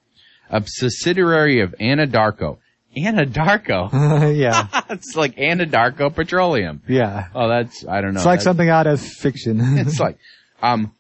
a 0.50 0.63
subsidiary 0.65 1.62
of 1.62 1.76
Anadarko. 1.80 2.58
Anadarko? 2.96 3.92
yeah, 4.38 4.68
it's 4.90 5.16
like 5.16 5.36
Anadarko 5.36 6.14
Petroleum. 6.14 6.82
yeah. 6.88 7.28
Oh, 7.34 7.48
that's, 7.48 7.86
I 7.88 8.02
don't 8.02 8.14
know. 8.14 8.20
It's 8.20 8.26
like 8.26 8.40
That's- 8.40 8.44
something 8.44 8.70
out 8.70 8.88
of 8.88 9.02
fiction. 9.02 9.60
it's 9.78 10.00
like, 10.00 10.18
um, 10.62 10.94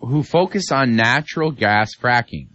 who 0.00 0.22
focus 0.22 0.70
on 0.72 0.96
natural 0.96 1.50
gas 1.50 1.90
fracking. 2.00 2.48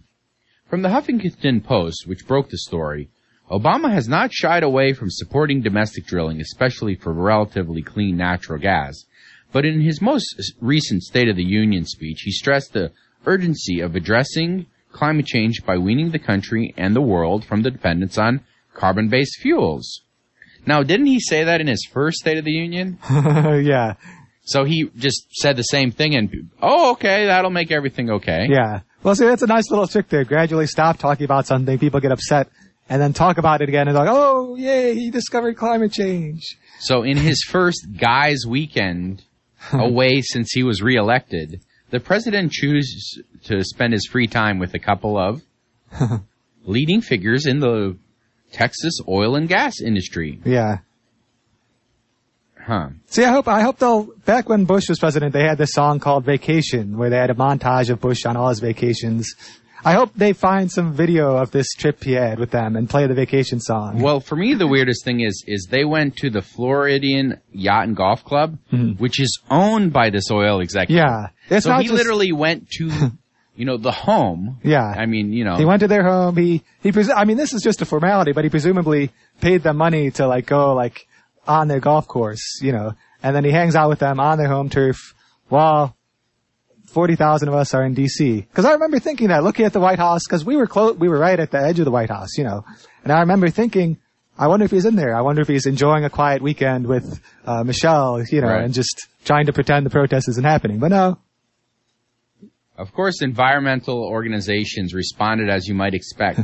From 0.68 0.82
the 0.82 0.88
Huffington 0.88 1.62
Post, 1.62 2.06
which 2.06 2.26
broke 2.26 2.48
the 2.48 2.56
story, 2.56 3.10
Obama 3.50 3.92
has 3.92 4.08
not 4.08 4.32
shied 4.32 4.62
away 4.62 4.94
from 4.94 5.10
supporting 5.10 5.60
domestic 5.60 6.06
drilling, 6.06 6.40
especially 6.40 6.94
for 6.94 7.12
relatively 7.12 7.82
clean 7.82 8.16
natural 8.16 8.58
gas. 8.58 9.04
But 9.52 9.66
in 9.66 9.82
his 9.82 10.00
most 10.00 10.54
recent 10.62 11.02
State 11.02 11.28
of 11.28 11.36
the 11.36 11.44
Union 11.44 11.84
speech, 11.84 12.22
he 12.22 12.30
stressed 12.30 12.72
the 12.72 12.92
urgency 13.26 13.80
of 13.80 13.94
addressing 13.94 14.66
climate 14.92 15.26
change 15.26 15.64
by 15.64 15.78
weaning 15.78 16.10
the 16.10 16.18
country 16.18 16.74
and 16.76 16.94
the 16.94 17.00
world 17.00 17.44
from 17.44 17.62
the 17.62 17.70
dependence 17.70 18.18
on 18.18 18.44
carbon-based 18.74 19.38
fuels. 19.40 20.02
Now, 20.66 20.82
didn't 20.82 21.06
he 21.06 21.18
say 21.20 21.44
that 21.44 21.60
in 21.60 21.66
his 21.66 21.86
first 21.92 22.18
State 22.18 22.38
of 22.38 22.44
the 22.44 22.52
Union? 22.52 22.98
yeah, 23.10 23.94
So 24.44 24.64
he 24.64 24.90
just 24.96 25.26
said 25.32 25.56
the 25.56 25.62
same 25.62 25.90
thing 25.90 26.14
and, 26.14 26.50
oh, 26.60 26.92
okay, 26.92 27.26
that'll 27.26 27.50
make 27.50 27.70
everything 27.72 28.10
okay. 28.10 28.46
yeah. 28.48 28.80
Well, 29.02 29.16
see, 29.16 29.26
that's 29.26 29.42
a 29.42 29.48
nice 29.48 29.68
little 29.70 29.88
trick 29.88 30.08
there. 30.08 30.24
Gradually 30.24 30.68
stop 30.68 30.98
talking 30.98 31.24
about 31.24 31.46
something, 31.46 31.76
people 31.78 31.98
get 31.98 32.12
upset, 32.12 32.48
and 32.88 33.02
then 33.02 33.12
talk 33.12 33.38
about 33.38 33.60
it 33.60 33.68
again 33.68 33.88
and 33.88 33.96
like, 33.96 34.08
oh, 34.08 34.54
yay, 34.56 34.94
he 34.94 35.10
discovered 35.10 35.56
climate 35.56 35.92
change. 35.92 36.56
So 36.78 37.02
in 37.02 37.16
his 37.16 37.42
first 37.42 37.84
guy's 37.96 38.44
weekend 38.46 39.24
away 39.72 40.20
since 40.20 40.52
he 40.52 40.62
was 40.62 40.82
reelected, 40.82 41.60
the 41.92 42.00
president 42.00 42.50
chooses 42.50 43.22
to 43.44 43.62
spend 43.62 43.92
his 43.92 44.08
free 44.10 44.26
time 44.26 44.58
with 44.58 44.74
a 44.74 44.78
couple 44.78 45.18
of 45.18 45.42
leading 46.64 47.02
figures 47.02 47.46
in 47.46 47.60
the 47.60 47.96
Texas 48.50 48.98
oil 49.06 49.36
and 49.36 49.46
gas 49.48 49.80
industry. 49.80 50.40
Yeah. 50.44 50.78
Huh. 52.58 52.88
See, 53.06 53.24
I 53.24 53.30
hope 53.30 53.46
I 53.46 53.60
hope 53.60 53.78
they'll. 53.78 54.04
Back 54.24 54.48
when 54.48 54.64
Bush 54.64 54.88
was 54.88 54.98
president, 54.98 55.32
they 55.32 55.42
had 55.42 55.58
this 55.58 55.72
song 55.72 56.00
called 56.00 56.24
"Vacation," 56.24 56.96
where 56.96 57.10
they 57.10 57.16
had 57.16 57.30
a 57.30 57.34
montage 57.34 57.90
of 57.90 58.00
Bush 58.00 58.24
on 58.24 58.36
all 58.36 58.48
his 58.48 58.60
vacations. 58.60 59.34
I 59.84 59.94
hope 59.94 60.12
they 60.14 60.32
find 60.32 60.70
some 60.70 60.92
video 60.92 61.36
of 61.36 61.50
this 61.50 61.68
trip 61.74 62.02
he 62.04 62.12
had 62.12 62.38
with 62.38 62.50
them 62.50 62.76
and 62.76 62.88
play 62.88 63.06
the 63.06 63.14
vacation 63.14 63.60
song. 63.60 64.00
Well, 64.00 64.20
for 64.20 64.36
me, 64.36 64.54
the 64.54 64.66
weirdest 64.66 65.04
thing 65.04 65.20
is, 65.20 65.44
is 65.46 65.66
they 65.70 65.84
went 65.84 66.16
to 66.18 66.30
the 66.30 66.42
Floridian 66.42 67.40
Yacht 67.52 67.88
and 67.88 67.96
Golf 67.96 68.24
Club, 68.24 68.58
mm-hmm. 68.72 69.02
which 69.02 69.20
is 69.20 69.40
owned 69.50 69.92
by 69.92 70.10
this 70.10 70.30
oil 70.30 70.60
executive. 70.60 70.96
yeah, 70.96 71.28
it's 71.48 71.66
so 71.66 71.76
he 71.76 71.84
just, 71.84 71.94
literally 71.94 72.32
went 72.32 72.70
to, 72.70 72.90
you 73.56 73.64
know, 73.64 73.76
the 73.76 73.92
home. 73.92 74.58
Yeah. 74.62 74.84
I 74.84 75.06
mean, 75.06 75.32
you 75.32 75.44
know. 75.44 75.56
He 75.56 75.64
went 75.64 75.80
to 75.80 75.88
their 75.88 76.04
home. 76.04 76.36
He 76.36 76.62
he. 76.82 76.92
I 77.14 77.24
mean, 77.24 77.36
this 77.36 77.52
is 77.52 77.62
just 77.62 77.82
a 77.82 77.84
formality, 77.84 78.32
but 78.32 78.44
he 78.44 78.50
presumably 78.50 79.10
paid 79.40 79.62
them 79.62 79.78
money 79.78 80.10
to 80.12 80.26
like 80.28 80.46
go 80.46 80.74
like 80.74 81.06
on 81.46 81.66
their 81.66 81.80
golf 81.80 82.06
course, 82.06 82.60
you 82.62 82.72
know. 82.72 82.94
and 83.22 83.34
then 83.34 83.44
he 83.44 83.50
hangs 83.50 83.74
out 83.74 83.88
with 83.88 83.98
them 83.98 84.20
on 84.20 84.38
their 84.38 84.48
home 84.48 84.68
turf 84.68 85.14
while 85.48 85.96
40,000 86.92 87.48
of 87.48 87.54
us 87.54 87.74
are 87.74 87.84
in 87.84 87.94
DC. 87.94 88.46
Cause 88.54 88.64
I 88.64 88.72
remember 88.72 88.98
thinking 88.98 89.28
that 89.28 89.42
looking 89.42 89.64
at 89.66 89.72
the 89.72 89.80
White 89.80 89.98
House, 89.98 90.22
cause 90.28 90.44
we 90.44 90.56
were 90.56 90.66
close, 90.66 90.96
we 90.96 91.08
were 91.08 91.18
right 91.18 91.38
at 91.40 91.50
the 91.50 91.58
edge 91.58 91.78
of 91.78 91.84
the 91.84 91.90
White 91.90 92.10
House, 92.10 92.36
you 92.38 92.44
know. 92.44 92.64
And 93.02 93.12
I 93.12 93.20
remember 93.20 93.48
thinking, 93.50 93.98
I 94.38 94.46
wonder 94.48 94.64
if 94.64 94.70
he's 94.70 94.84
in 94.86 94.96
there. 94.96 95.14
I 95.14 95.20
wonder 95.22 95.42
if 95.42 95.48
he's 95.48 95.66
enjoying 95.66 96.04
a 96.04 96.10
quiet 96.10 96.42
weekend 96.42 96.86
with, 96.86 97.20
uh, 97.44 97.64
Michelle, 97.64 98.22
you 98.24 98.40
know, 98.40 98.48
Right. 98.48 98.64
and 98.64 98.72
just 98.74 99.08
trying 99.24 99.46
to 99.46 99.52
pretend 99.52 99.84
the 99.86 99.90
protest 99.90 100.28
isn't 100.28 100.44
happening. 100.44 100.78
But 100.78 100.88
no, 100.88 101.18
Of 102.76 102.92
course, 102.92 103.20
environmental 103.22 104.02
organizations 104.02 104.94
responded 104.94 105.48
as 105.50 105.66
you 105.68 105.74
might 105.74 105.94
expect. 105.94 106.40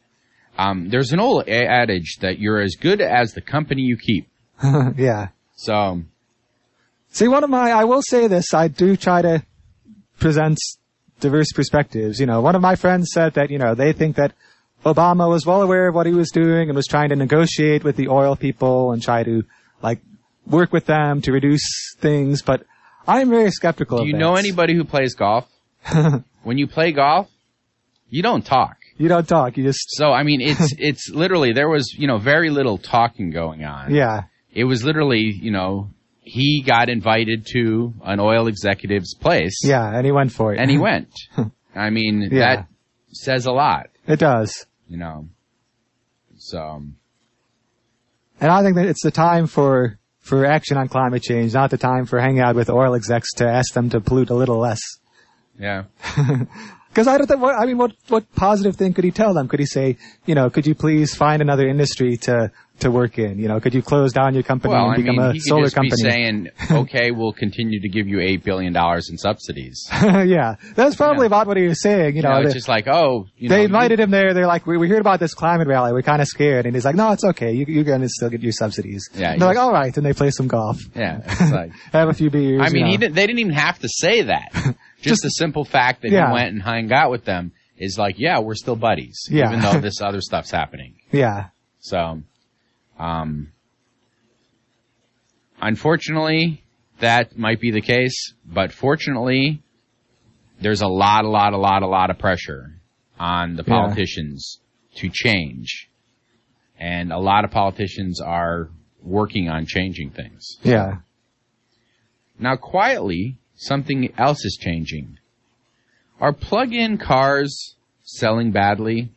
um, 0.58 0.88
there's 0.90 1.12
an 1.12 1.20
old 1.20 1.48
a- 1.48 1.66
adage 1.66 2.18
that 2.20 2.38
you're 2.38 2.60
as 2.60 2.76
good 2.78 3.00
as 3.00 3.32
the 3.32 3.40
company 3.40 3.82
you 3.82 3.96
keep. 3.96 4.28
yeah. 4.96 5.28
So, 5.56 6.02
See, 7.10 7.28
one 7.28 7.44
of 7.44 7.50
my, 7.50 7.70
I 7.72 7.84
will 7.84 8.02
say 8.02 8.26
this, 8.26 8.54
I 8.54 8.68
do 8.68 8.96
try 8.96 9.20
to 9.22 9.42
present 10.18 10.58
diverse 11.20 11.52
perspectives. 11.52 12.20
You 12.20 12.26
know, 12.26 12.40
one 12.40 12.54
of 12.54 12.62
my 12.62 12.76
friends 12.76 13.10
said 13.12 13.34
that, 13.34 13.50
you 13.50 13.58
know, 13.58 13.74
they 13.74 13.92
think 13.92 14.16
that 14.16 14.32
Obama 14.84 15.28
was 15.28 15.46
well 15.46 15.62
aware 15.62 15.88
of 15.88 15.94
what 15.94 16.06
he 16.06 16.12
was 16.12 16.30
doing 16.30 16.68
and 16.68 16.76
was 16.76 16.86
trying 16.86 17.10
to 17.10 17.16
negotiate 17.16 17.84
with 17.84 17.96
the 17.96 18.08
oil 18.08 18.36
people 18.36 18.92
and 18.92 19.02
try 19.02 19.22
to, 19.22 19.44
like, 19.82 20.00
work 20.46 20.72
with 20.72 20.86
them 20.86 21.22
to 21.22 21.32
reduce 21.32 21.94
things, 21.98 22.42
but 22.42 22.64
I'm 23.06 23.30
very 23.30 23.50
skeptical 23.50 23.98
do 23.98 24.06
you 24.06 24.16
know 24.16 24.34
anybody 24.34 24.74
who 24.74 24.84
plays 24.84 25.14
golf? 25.14 25.48
when 26.42 26.58
you 26.58 26.66
play 26.66 26.92
golf, 26.92 27.28
you 28.08 28.22
don't 28.22 28.44
talk. 28.44 28.76
You 28.98 29.08
don't 29.08 29.26
talk, 29.26 29.56
you 29.56 29.64
just, 29.64 29.80
So, 29.90 30.12
I 30.12 30.22
mean, 30.22 30.40
it's, 30.42 30.74
it's 30.78 31.08
literally, 31.10 31.52
there 31.52 31.68
was, 31.68 31.92
you 31.94 32.06
know, 32.06 32.18
very 32.18 32.50
little 32.50 32.78
talking 32.78 33.30
going 33.30 33.64
on. 33.64 33.94
yeah, 33.94 34.24
It 34.52 34.64
was 34.64 34.84
literally, 34.84 35.20
you 35.20 35.50
know, 35.50 35.90
he 36.24 36.62
got 36.66 36.88
invited 36.88 37.46
to 37.52 37.92
an 38.04 38.20
oil 38.20 38.46
executive's 38.46 39.14
place. 39.14 39.58
yeah, 39.64 39.94
and 39.96 40.06
he 40.06 40.12
went 40.12 40.32
for 40.32 40.54
it. 40.54 40.60
And 40.60 40.70
he 40.70 40.78
went. 40.78 41.08
I 41.74 41.90
mean, 41.90 42.28
Yeah. 42.30 42.56
that 42.56 42.66
says 43.12 43.46
a 43.46 43.52
lot, 43.52 43.88
It 44.06 44.18
does. 44.20 44.66
you 44.88 44.96
know. 44.98 45.28
So, 46.38 46.58
um, 46.60 46.96
And 48.40 48.50
I 48.50 48.62
think 48.62 48.76
that 48.76 48.86
it's 48.86 49.02
the 49.02 49.10
time 49.10 49.46
for, 49.46 49.98
for 50.20 50.46
action 50.46 50.76
on 50.76 50.88
climate 50.88 51.22
change, 51.22 51.54
not 51.54 51.70
the 51.70 51.78
time 51.78 52.06
for 52.06 52.20
hanging 52.20 52.40
out 52.40 52.54
with 52.56 52.70
oil 52.70 52.94
execs 52.94 53.32
to 53.34 53.48
ask 53.48 53.74
them 53.74 53.90
to 53.90 54.00
pollute 54.00 54.30
a 54.30 54.34
little 54.34 54.58
less. 54.58 54.80
yeah. 55.58 55.84
Because 56.92 57.08
I 57.08 57.16
don't 57.16 57.26
think, 57.26 57.40
what, 57.40 57.54
I 57.54 57.64
mean, 57.64 57.78
what, 57.78 57.92
what 58.08 58.30
positive 58.34 58.76
thing 58.76 58.92
could 58.92 59.04
he 59.04 59.10
tell 59.10 59.32
them? 59.32 59.48
Could 59.48 59.60
he 59.60 59.66
say, 59.66 59.96
you 60.26 60.34
know, 60.34 60.50
could 60.50 60.66
you 60.66 60.74
please 60.74 61.14
find 61.14 61.40
another 61.40 61.66
industry 61.66 62.18
to, 62.18 62.50
to 62.80 62.90
work 62.90 63.18
in? 63.18 63.38
You 63.38 63.48
know, 63.48 63.60
could 63.60 63.72
you 63.72 63.80
close 63.80 64.12
down 64.12 64.34
your 64.34 64.42
company 64.42 64.74
Well, 64.74 64.90
and 64.90 64.92
I 64.92 64.96
become 64.96 65.16
mean, 65.16 65.36
a 65.36 65.40
solar 65.40 65.62
just 65.64 65.74
company? 65.74 66.02
be 66.02 66.10
saying, 66.10 66.48
okay, 66.70 67.10
we'll 67.10 67.32
continue 67.32 67.80
to 67.80 67.88
give 67.88 68.08
you 68.08 68.18
$8 68.18 68.44
billion 68.44 68.76
in 68.76 69.16
subsidies. 69.16 69.88
yeah, 70.02 70.56
that's 70.74 70.94
probably 70.94 71.22
Yeah. 71.22 71.28
about 71.28 71.46
what 71.46 71.56
he 71.56 71.62
was 71.66 71.80
saying. 71.80 72.10
You 72.10 72.16
You 72.16 72.22
know, 72.24 72.34
know, 72.34 72.40
it's 72.42 72.52
just 72.52 72.68
like, 72.68 72.86
oh, 72.88 73.26
you 73.38 73.48
know. 73.48 73.54
they 73.54 73.60
you- 73.62 73.66
invited 73.68 73.98
him 73.98 74.10
there. 74.10 74.34
They're 74.34 74.46
like, 74.46 74.66
we, 74.66 74.76
we 74.76 74.90
heard 74.90 75.00
about 75.00 75.18
this 75.18 75.32
climate 75.32 75.68
rally. 75.68 75.94
We're 75.94 76.02
kind 76.02 76.20
of 76.20 76.28
scared. 76.28 76.66
And 76.66 76.74
he's 76.74 76.84
like, 76.84 76.94
no, 76.96 77.12
it's 77.12 77.24
okay. 77.24 77.52
You, 77.52 77.64
you're 77.68 77.84
going 77.84 78.02
to 78.02 78.08
still 78.10 78.28
get 78.28 78.42
your 78.42 78.52
subsidies. 78.52 79.08
Yeah, 79.14 79.32
And 79.32 79.40
they're 79.40 79.48
like, 79.48 79.56
all 79.56 79.72
right. 79.72 79.96
And 79.96 80.04
they 80.04 80.12
play 80.12 80.30
some 80.30 80.46
golf, 80.46 80.78
Yeah, 80.94 81.20
it's 81.24 81.40
like, 81.52 81.72
have 81.94 82.10
a 82.10 82.14
few 82.14 82.28
beers. 82.28 82.60
I 82.62 82.68
mean, 82.68 82.84
you 82.84 82.90
he 82.90 82.92
know. 82.96 83.00
didn't, 83.00 83.14
they 83.14 83.26
didn't 83.26 83.38
even 83.38 83.54
have 83.54 83.78
to 83.78 83.88
say 83.88 84.22
that. 84.22 84.52
Just, 85.02 85.22
the 85.22 85.28
simple 85.30 85.64
fact 85.64 86.02
that 86.02 86.10
Yeah. 86.10 86.28
he 86.28 86.32
went 86.32 86.48
and 86.52 86.62
hung 86.62 86.92
out 86.92 87.10
with 87.10 87.24
them 87.24 87.52
is 87.76 87.98
like, 87.98 88.16
yeah, 88.18 88.38
we're 88.38 88.54
still 88.54 88.76
buddies, 88.76 89.26
Yeah. 89.30 89.48
even 89.48 89.60
though 89.60 89.80
this 89.80 90.00
other 90.00 90.20
stuff's 90.20 90.50
happening. 90.50 90.94
Yeah. 91.10 91.48
So, 91.80 92.22
um, 92.98 93.52
unfortunately, 95.60 96.62
that 97.00 97.36
might 97.36 97.60
be 97.60 97.70
the 97.70 97.80
case, 97.80 98.34
but 98.46 98.72
fortunately, 98.72 99.62
there's 100.60 100.82
a 100.82 100.88
lot, 100.88 101.24
a 101.24 101.28
lot, 101.28 101.52
a 101.52 101.56
lot, 101.58 101.82
a 101.82 101.86
lot 101.88 102.10
of 102.10 102.18
pressure 102.18 102.74
on 103.18 103.56
the 103.56 103.64
Yeah. 103.66 103.74
politicians 103.74 104.60
to 104.96 105.08
change. 105.12 105.88
And 106.78 107.12
a 107.12 107.18
lot 107.18 107.44
of 107.44 107.50
politicians 107.50 108.20
are 108.20 108.68
working 109.02 109.48
on 109.48 109.66
changing 109.66 110.10
things. 110.10 110.58
Yeah. 110.62 110.98
Now, 112.38 112.56
quietly, 112.56 113.38
something 113.54 114.12
else 114.18 114.44
is 114.44 114.58
changing. 114.60 115.18
Are 116.20 116.32
plug-in 116.32 116.98
cars 116.98 117.74
selling 118.02 118.52
badly? 118.52 119.12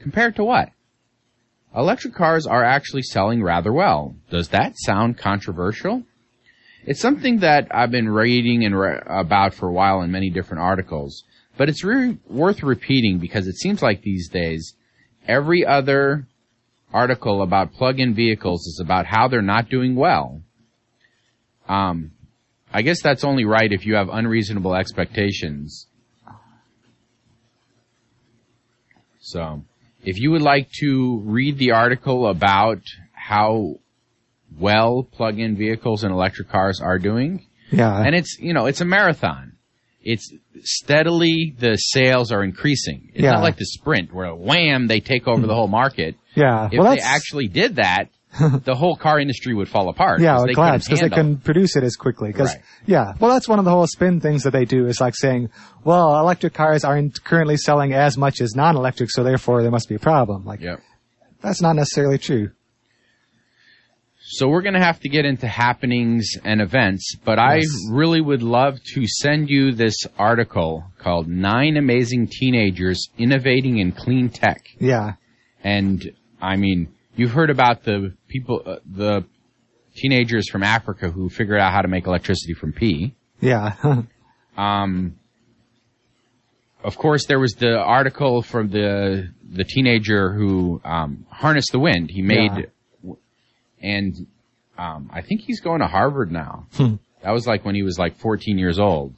Compared 0.00 0.36
to 0.36 0.44
what? 0.44 0.70
Electric 1.74 2.14
cars 2.14 2.46
are 2.46 2.64
actually 2.64 3.02
selling 3.02 3.42
rather 3.42 3.72
well. 3.72 4.14
Does 4.30 4.48
that 4.48 4.74
sound 4.76 5.18
controversial? 5.18 6.04
It's 6.84 7.00
something 7.00 7.40
that 7.40 7.66
I've 7.70 7.90
been 7.90 8.08
reading 8.08 8.64
and 8.64 8.78
re- 8.78 9.02
about 9.04 9.54
for 9.54 9.68
a 9.68 9.72
while 9.72 10.02
in 10.02 10.10
many 10.10 10.30
different 10.30 10.62
articles, 10.62 11.24
but 11.56 11.68
it's 11.68 11.82
really 11.84 12.18
worth 12.28 12.62
repeating 12.62 13.18
because 13.18 13.48
it 13.48 13.56
seems 13.56 13.82
like 13.82 14.02
these 14.02 14.28
days 14.28 14.74
every 15.26 15.66
other 15.66 16.26
article 16.92 17.42
about 17.42 17.74
plug-in 17.74 18.14
vehicles 18.14 18.66
is 18.66 18.80
about 18.80 19.06
how 19.06 19.28
they're 19.28 19.42
not 19.42 19.68
doing 19.68 19.96
well. 19.96 20.40
Um, 21.68 22.12
I 22.72 22.82
guess 22.82 23.00
that's 23.02 23.24
only 23.24 23.44
right 23.44 23.72
if 23.72 23.86
you 23.86 23.94
have 23.94 24.08
unreasonable 24.10 24.74
expectations. 24.74 25.86
So, 29.20 29.62
if 30.04 30.18
you 30.18 30.30
would 30.32 30.42
like 30.42 30.70
to 30.80 31.20
read 31.24 31.58
the 31.58 31.72
article 31.72 32.28
about 32.28 32.80
how 33.12 33.76
well 34.58 35.02
plug-in 35.02 35.56
vehicles 35.56 36.04
and 36.04 36.12
electric 36.12 36.48
cars 36.48 36.80
are 36.80 36.98
doing, 36.98 37.46
Yeah. 37.72 38.00
and 38.02 38.14
it's, 38.14 38.38
you 38.38 38.52
know, 38.52 38.66
it's 38.66 38.80
a 38.80 38.84
marathon. 38.84 39.52
It's 40.02 40.32
steadily 40.62 41.52
the 41.58 41.74
sales 41.76 42.30
are 42.30 42.44
increasing. 42.44 43.10
It's 43.14 43.24
Yeah. 43.24 43.32
not 43.32 43.42
like 43.42 43.56
the 43.56 43.64
sprint 43.66 44.14
where 44.14 44.32
wham, 44.32 44.86
they 44.86 45.00
take 45.00 45.26
over 45.26 45.44
the 45.46 45.54
whole 45.54 45.66
market. 45.68 46.14
yeah. 46.36 46.68
If 46.70 46.78
well, 46.78 46.94
they 46.94 47.00
actually 47.00 47.48
did 47.48 47.76
that, 47.76 48.10
the 48.64 48.74
whole 48.74 48.96
car 48.96 49.18
industry 49.20 49.54
would 49.54 49.68
fall 49.68 49.88
apart. 49.88 50.20
Yeah, 50.20 50.42
it 50.44 50.54
collapse 50.54 50.86
because 50.86 51.00
they 51.00 51.08
can 51.10 51.38
produce 51.38 51.76
it 51.76 51.82
as 51.84 51.96
quickly. 51.96 52.30
Because 52.32 52.54
Right. 52.54 52.62
yeah, 52.86 53.12
well, 53.20 53.30
that's 53.32 53.48
one 53.48 53.58
of 53.58 53.64
the 53.64 53.70
whole 53.70 53.86
spin 53.86 54.20
things 54.20 54.42
that 54.44 54.52
they 54.52 54.64
do 54.64 54.86
is 54.86 55.00
like 55.00 55.14
saying, 55.16 55.50
well, 55.84 56.18
electric 56.18 56.54
cars 56.54 56.84
aren't 56.84 57.22
currently 57.24 57.56
selling 57.56 57.92
as 57.92 58.16
much 58.18 58.40
as 58.40 58.54
non-electric, 58.54 59.10
so 59.10 59.22
therefore 59.22 59.62
there 59.62 59.70
must 59.70 59.88
be 59.88 59.94
a 59.94 59.98
problem. 60.00 60.44
Like 60.44 60.60
Yep. 60.60 60.80
that's 61.42 61.60
not 61.62 61.76
necessarily 61.76 62.18
true. 62.18 62.50
So 64.28 64.48
we're 64.48 64.62
going 64.62 64.74
to 64.74 64.80
have 64.82 64.98
to 65.00 65.08
get 65.08 65.24
into 65.24 65.46
happenings 65.46 66.32
and 66.44 66.60
events, 66.60 67.14
but 67.24 67.38
I 67.38 67.62
really 67.90 68.20
would 68.20 68.42
love 68.42 68.76
to 68.94 69.06
send 69.06 69.48
you 69.48 69.70
this 69.70 69.94
article 70.18 70.82
called 70.98 71.28
Nine 71.28 71.76
Amazing 71.76 72.26
Teenagers 72.32 73.08
Innovating 73.18 73.78
in 73.78 73.92
Clean 73.92 74.28
Tech. 74.28 74.66
Yeah, 74.80 75.12
And 75.62 76.10
I 76.42 76.56
mean, 76.56 76.88
you've 77.16 77.32
heard 77.32 77.50
about 77.50 77.82
the 77.84 78.14
people, 78.28 78.62
uh, 78.64 78.76
the 78.90 79.24
teenagers 79.94 80.48
from 80.50 80.62
Africa 80.62 81.10
who 81.10 81.28
figured 81.28 81.58
out 81.58 81.72
how 81.72 81.82
to 81.82 81.88
make 81.88 82.06
electricity 82.06 82.54
from 82.54 82.72
pee. 82.72 83.14
yeah, 83.40 83.74
Um, 84.56 85.16
of 86.82 86.96
course, 86.96 87.26
there 87.26 87.38
was 87.38 87.52
the 87.54 87.76
article 87.76 88.40
from 88.42 88.70
the 88.70 89.28
the 89.52 89.64
teenager 89.64 90.32
who 90.32 90.80
um, 90.84 91.26
harnessed 91.30 91.72
the 91.72 91.78
wind. 91.78 92.10
He 92.10 92.22
made, 92.22 92.70
and 93.82 94.26
um, 94.78 95.10
I 95.12 95.20
think 95.20 95.42
he's 95.42 95.60
going 95.60 95.80
to 95.80 95.86
Harvard 95.86 96.32
now. 96.32 96.66
Hmm. 96.74 96.94
that 97.22 97.32
was 97.32 97.46
like 97.46 97.64
when 97.64 97.74
he 97.74 97.82
was 97.82 97.98
like 97.98 98.16
14 98.16 98.58
years 98.58 98.78
old. 98.78 99.14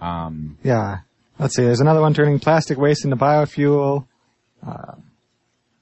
Um, 0.00 0.58
yeah. 0.62 0.98
Let's 1.38 1.56
see. 1.56 1.62
There's 1.62 1.80
another 1.80 2.00
one 2.00 2.12
turning 2.14 2.38
plastic 2.38 2.76
waste 2.78 3.04
into 3.04 3.16
biofuel. 3.16 4.06
Uh, 4.66 4.96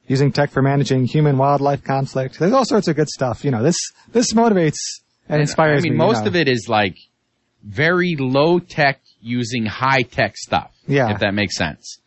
using 0.08 0.32
tech 0.32 0.50
for 0.50 0.62
managing 0.62 1.04
human-wildlife 1.04 1.84
conflict. 1.84 2.38
There's 2.38 2.52
all 2.52 2.64
sorts 2.64 2.88
of 2.88 2.96
good 2.96 3.08
stuff. 3.08 3.44
You 3.44 3.52
know, 3.52 3.62
this 3.62 3.76
this 4.10 4.32
motivates 4.32 4.78
and, 5.28 5.40
inspires 5.40 5.84
me. 5.84 5.90
I 5.90 5.92
mean, 5.92 5.98
me. 5.98 6.04
most 6.06 6.18
you 6.18 6.22
know. 6.22 6.28
of 6.28 6.36
it 6.36 6.48
is 6.48 6.68
like 6.68 6.96
very 7.62 8.16
low 8.18 8.58
tech 8.58 9.00
using 9.20 9.66
high 9.66 10.02
tech 10.02 10.36
stuff. 10.36 10.72
Yeah. 10.86 11.12
If 11.12 11.20
that 11.20 11.34
makes 11.34 11.56
sense. 11.56 11.98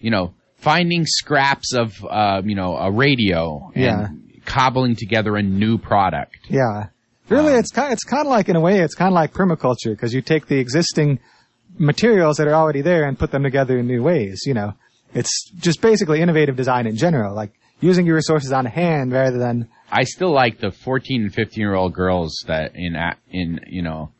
You 0.00 0.10
know, 0.10 0.34
finding 0.56 1.04
scraps 1.06 1.74
of, 1.74 1.92
uh, 2.08 2.42
you 2.44 2.54
know, 2.54 2.76
a 2.76 2.90
radio 2.90 3.70
and 3.74 3.82
Yeah. 3.84 4.08
cobbling 4.44 4.96
together 4.96 5.36
a 5.36 5.42
new 5.42 5.78
product. 5.78 6.38
Yeah. 6.48 6.86
Really, 7.28 7.52
Um, 7.52 7.58
it's 7.58 7.70
kind, 7.70 7.92
it's 7.92 8.04
kind 8.04 8.26
of 8.26 8.30
like, 8.30 8.48
in 8.48 8.56
a 8.56 8.60
way, 8.60 8.80
it's 8.80 8.94
kind 8.94 9.08
of 9.08 9.14
like 9.14 9.32
permaculture, 9.32 9.90
because 9.90 10.12
you 10.14 10.22
take 10.22 10.46
the 10.46 10.58
existing 10.58 11.18
materials 11.78 12.38
that 12.38 12.48
are 12.48 12.54
already 12.54 12.82
there 12.82 13.04
and 13.04 13.18
put 13.18 13.30
them 13.30 13.42
together 13.42 13.78
in 13.78 13.86
new 13.86 14.02
ways, 14.02 14.42
you 14.46 14.54
know. 14.54 14.74
It's 15.14 15.50
just 15.58 15.80
basically 15.80 16.20
innovative 16.20 16.56
design 16.56 16.86
in 16.86 16.96
general, 16.96 17.34
like 17.34 17.52
using 17.80 18.06
your 18.06 18.14
resources 18.14 18.52
on 18.52 18.66
hand 18.66 19.12
rather 19.12 19.38
than, 19.38 19.68
I 19.90 20.04
still 20.04 20.32
like 20.32 20.60
the 20.60 20.70
14 20.70 21.22
and 21.22 21.34
15 21.34 21.60
year 21.60 21.74
old 21.74 21.94
girls 21.94 22.44
that 22.46 22.72
in, 22.74 22.96
in, 23.30 23.60
you 23.66 23.82
know, 23.82 24.10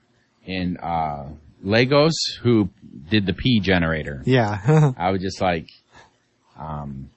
in, 0.44 0.76
uh, 0.78 1.28
Lagos 1.62 2.14
who 2.42 2.70
did 3.10 3.26
the 3.26 3.34
P 3.34 3.60
generator. 3.60 4.22
yeah. 4.24 4.92
I 4.96 5.10
was 5.10 5.20
just 5.20 5.40
like, 5.40 5.66
um, 6.58 7.10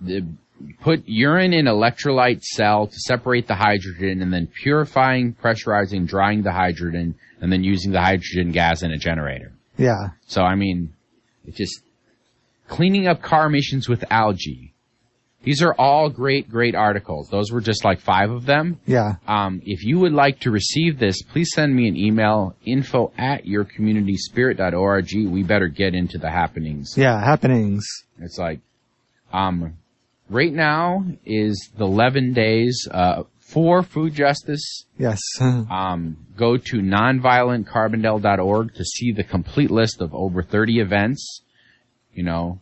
the, 0.00 0.24
put 0.80 1.02
urine 1.06 1.52
in 1.52 1.66
electrolyte 1.66 2.42
cell 2.42 2.86
to 2.86 2.96
separate 2.96 3.46
the 3.46 3.54
hydrogen 3.54 4.22
and 4.22 4.32
then 4.32 4.48
purifying, 4.62 5.34
pressurizing, 5.34 6.06
drying 6.06 6.42
the 6.42 6.52
hydrogen 6.52 7.14
and 7.40 7.52
then 7.52 7.62
using 7.64 7.92
the 7.92 8.00
hydrogen 8.00 8.52
gas 8.52 8.82
in 8.82 8.90
a 8.90 8.98
generator. 8.98 9.52
Yeah. 9.76 10.10
So 10.26 10.42
I 10.42 10.54
mean, 10.54 10.92
it 11.46 11.54
just 11.54 11.80
cleaning 12.68 13.06
up 13.06 13.22
car 13.22 13.46
emissions 13.46 13.88
with 13.88 14.04
algae. 14.10 14.74
These 15.42 15.62
are 15.62 15.72
all 15.78 16.10
great, 16.10 16.50
great 16.50 16.74
articles. 16.74 17.28
Those 17.28 17.52
were 17.52 17.60
just 17.60 17.84
like 17.84 18.00
five 18.00 18.30
of 18.30 18.44
them. 18.44 18.80
Yeah. 18.86 19.14
Um, 19.26 19.62
if 19.64 19.84
you 19.84 19.98
would 20.00 20.12
like 20.12 20.40
to 20.40 20.50
receive 20.50 20.98
this, 20.98 21.22
please 21.22 21.50
send 21.54 21.74
me 21.74 21.88
an 21.88 21.96
email, 21.96 22.56
info 22.64 23.12
at 23.16 23.44
yourcommunityspirit.org. 23.44 25.08
We 25.30 25.42
better 25.44 25.68
get 25.68 25.94
into 25.94 26.18
the 26.18 26.30
happenings. 26.30 26.94
Yeah. 26.96 27.18
Happenings. 27.24 27.86
It's 28.18 28.36
like, 28.36 28.60
um, 29.32 29.78
right 30.28 30.52
now 30.52 31.04
is 31.24 31.70
the 31.76 31.84
11 31.84 32.32
days, 32.32 32.88
uh, 32.90 33.22
for 33.38 33.82
food 33.82 34.14
justice. 34.14 34.84
Yes. 34.98 35.20
Um, 35.40 36.26
go 36.36 36.56
to 36.56 36.76
nonviolentcarbondale.org 36.78 38.74
to 38.74 38.84
see 38.84 39.12
the 39.12 39.24
complete 39.24 39.70
list 39.70 40.00
of 40.00 40.14
over 40.14 40.42
30 40.42 40.80
events, 40.80 41.42
you 42.18 42.24
know, 42.24 42.58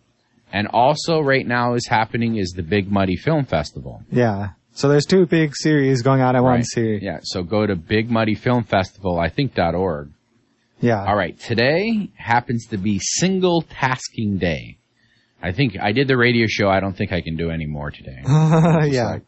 and 0.52 0.68
also 0.68 1.20
right 1.20 1.46
now 1.46 1.74
is 1.74 1.86
happening 1.88 2.36
is 2.36 2.50
the 2.56 2.62
Big 2.62 2.90
Muddy 2.92 3.16
Film 3.16 3.44
Festival. 3.46 4.02
yeah. 4.12 4.50
So 4.74 4.90
there's 4.90 5.06
two 5.06 5.24
big 5.24 5.56
series 5.56 6.02
going 6.02 6.20
on 6.20 6.36
at 6.36 6.42
Right. 6.42 6.56
once 6.56 6.70
here. 6.74 6.98
Yeah, 7.00 7.20
so 7.22 7.42
go 7.42 7.66
to 7.66 7.74
Big 7.76 8.10
Muddy 8.10 8.34
Film 8.34 8.62
Festival, 8.64 9.18
I 9.18 9.30
think 9.30 9.54
dot 9.54 9.74
org. 9.74 10.10
Yeah. 10.82 11.02
All 11.02 11.16
right, 11.16 11.34
today 11.40 12.10
happens 12.16 12.66
to 12.66 12.76
be 12.76 12.98
single 13.00 13.62
tasking 13.62 14.36
day. 14.36 14.76
I 15.42 15.52
think 15.52 15.78
I 15.80 15.92
did 15.92 16.08
the 16.08 16.16
radio 16.18 16.46
show. 16.46 16.68
I 16.68 16.80
don't 16.80 16.94
think 16.94 17.10
I 17.10 17.22
can 17.22 17.36
do 17.36 17.48
any 17.50 17.64
more 17.64 17.90
today. 17.90 18.20
yeah. 18.26 19.12
like- 19.12 19.22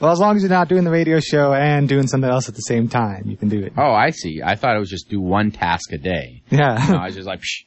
well, 0.00 0.12
as 0.12 0.18
long 0.20 0.36
as 0.36 0.42
you're 0.42 0.50
not 0.50 0.68
doing 0.68 0.84
the 0.84 0.90
radio 0.90 1.18
show 1.18 1.52
and 1.54 1.88
doing 1.88 2.06
something 2.06 2.30
else 2.30 2.48
at 2.48 2.54
the 2.54 2.60
same 2.72 2.88
time, 2.88 3.24
you 3.30 3.36
can 3.36 3.48
do 3.48 3.60
it. 3.64 3.72
Oh, 3.76 3.92
I 3.92 4.10
see. 4.10 4.42
I 4.44 4.54
thought 4.54 4.76
it 4.76 4.80
was 4.80 4.90
just 4.90 5.08
do 5.08 5.20
one 5.20 5.50
task 5.50 5.92
a 5.92 5.98
day. 5.98 6.42
Yeah. 6.50 6.84
No, 6.90 6.96
I 6.98 7.06
was 7.10 7.14
just 7.16 7.26
like, 7.26 7.40
Psh, 7.40 7.64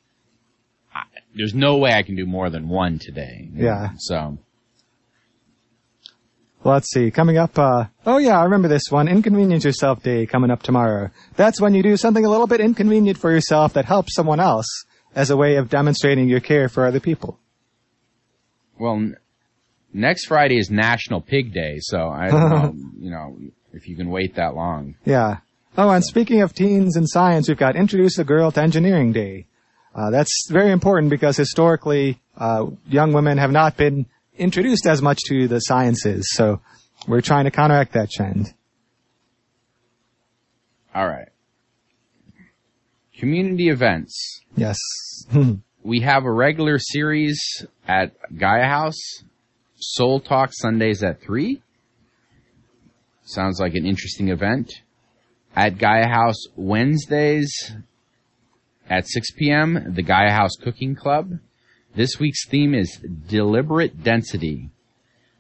there's 1.38 1.54
no 1.54 1.78
way 1.78 1.92
I 1.94 2.04
can 2.04 2.16
do 2.16 2.26
more 2.26 2.50
than 2.50 2.68
one 2.68 3.00
today. 3.00 3.50
Yeah. 3.54 3.92
So, 3.98 4.38
let's 6.64 6.90
see. 6.92 7.12
Coming 7.12 7.38
up, 7.38 7.58
uh, 7.58 7.86
oh 8.06 8.18
yeah, 8.18 8.40
I 8.40 8.44
remember 8.44 8.68
this 8.68 8.84
one. 8.90 9.08
Inconvenience 9.08 9.64
Yourself 9.64 10.04
Day 10.04 10.26
coming 10.26 10.52
up 10.52 10.64
tomorrow. 10.64 11.10
That's 11.36 11.62
when 11.62 11.74
you 11.74 11.84
do 11.84 11.98
something 11.98 12.26
a 12.26 12.30
little 12.30 12.48
bit 12.48 12.60
inconvenient 12.62 13.18
for 13.18 13.32
yourself 13.32 13.74
that 13.74 13.86
helps 13.86 14.14
someone 14.16 14.40
else 14.40 14.68
as 15.16 15.30
a 15.30 15.38
way 15.38 15.56
of 15.56 15.70
demonstrating 15.70 16.28
your 16.28 16.40
care 16.42 16.70
for 16.70 16.86
other 16.86 17.00
people. 17.00 17.40
well, 18.80 18.96
n- 18.96 19.16
next 19.94 20.26
Friday 20.28 20.58
is 20.58 20.70
National 20.70 21.22
Pig 21.22 21.54
Day, 21.54 21.78
so 21.80 22.10
I 22.10 22.28
don't 22.30 22.50
know, 22.50 22.76
you 23.00 23.10
know, 23.12 23.38
if 23.74 23.88
you 23.88 23.96
can 23.96 24.10
wait 24.10 24.36
that 24.36 24.54
long. 24.56 24.96
Yeah. 25.06 25.38
Oh, 25.78 25.90
and 25.90 26.04
speaking 26.04 26.42
of 26.42 26.54
teens 26.54 26.96
and 26.98 27.08
science, 27.08 27.48
we've 27.48 27.58
got 27.58 27.76
Introduce 27.76 28.18
a 28.18 28.24
Girl 28.24 28.52
to 28.52 28.62
Engineering 28.62 29.14
Day. 29.14 29.46
Uh, 29.98 30.12
that's 30.12 30.48
very 30.52 30.72
important 30.72 31.10
because 31.10 31.36
historically, 31.36 32.22
uh, 32.38 32.68
young 32.88 33.14
women 33.14 33.40
have 33.40 33.52
not 33.52 33.76
been 33.76 34.06
introduced 34.38 34.86
as 34.86 35.02
much 35.02 35.20
to 35.26 35.48
the 35.48 35.60
sciences, 35.60 36.30
so 36.34 36.62
we're 37.08 37.22
trying 37.22 37.46
to 37.46 37.52
counteract 37.52 37.94
that 37.94 38.12
trend. 38.12 38.54
All 40.94 41.08
right. 41.08 41.30
Community 43.18 43.70
events. 43.70 44.42
Yes. 44.56 44.78
We 45.84 46.02
have 46.02 46.26
a 46.26 46.32
regular 46.32 46.80
series 46.80 47.40
at 47.88 48.12
Gaia 48.38 48.66
House, 48.66 49.00
Soul 49.78 50.20
Talk 50.20 50.50
Sundays 50.52 51.02
at 51.02 51.22
3. 51.22 51.62
Sounds 53.24 53.58
like 53.62 53.74
an 53.74 53.86
interesting 53.86 54.28
event. 54.28 54.74
At 55.56 55.78
Gaia 55.78 56.10
House 56.10 56.44
Wednesdays 56.58 57.74
at 58.90 59.08
6 59.08 59.32
p.m., 59.32 59.94
the 59.94 60.02
Gaia 60.02 60.32
House 60.32 60.56
Cooking 60.62 60.96
Club. 60.96 61.40
This 61.96 62.20
week's 62.20 62.48
theme 62.48 62.74
is 62.74 63.00
deliberate 63.28 64.04
density. 64.04 64.70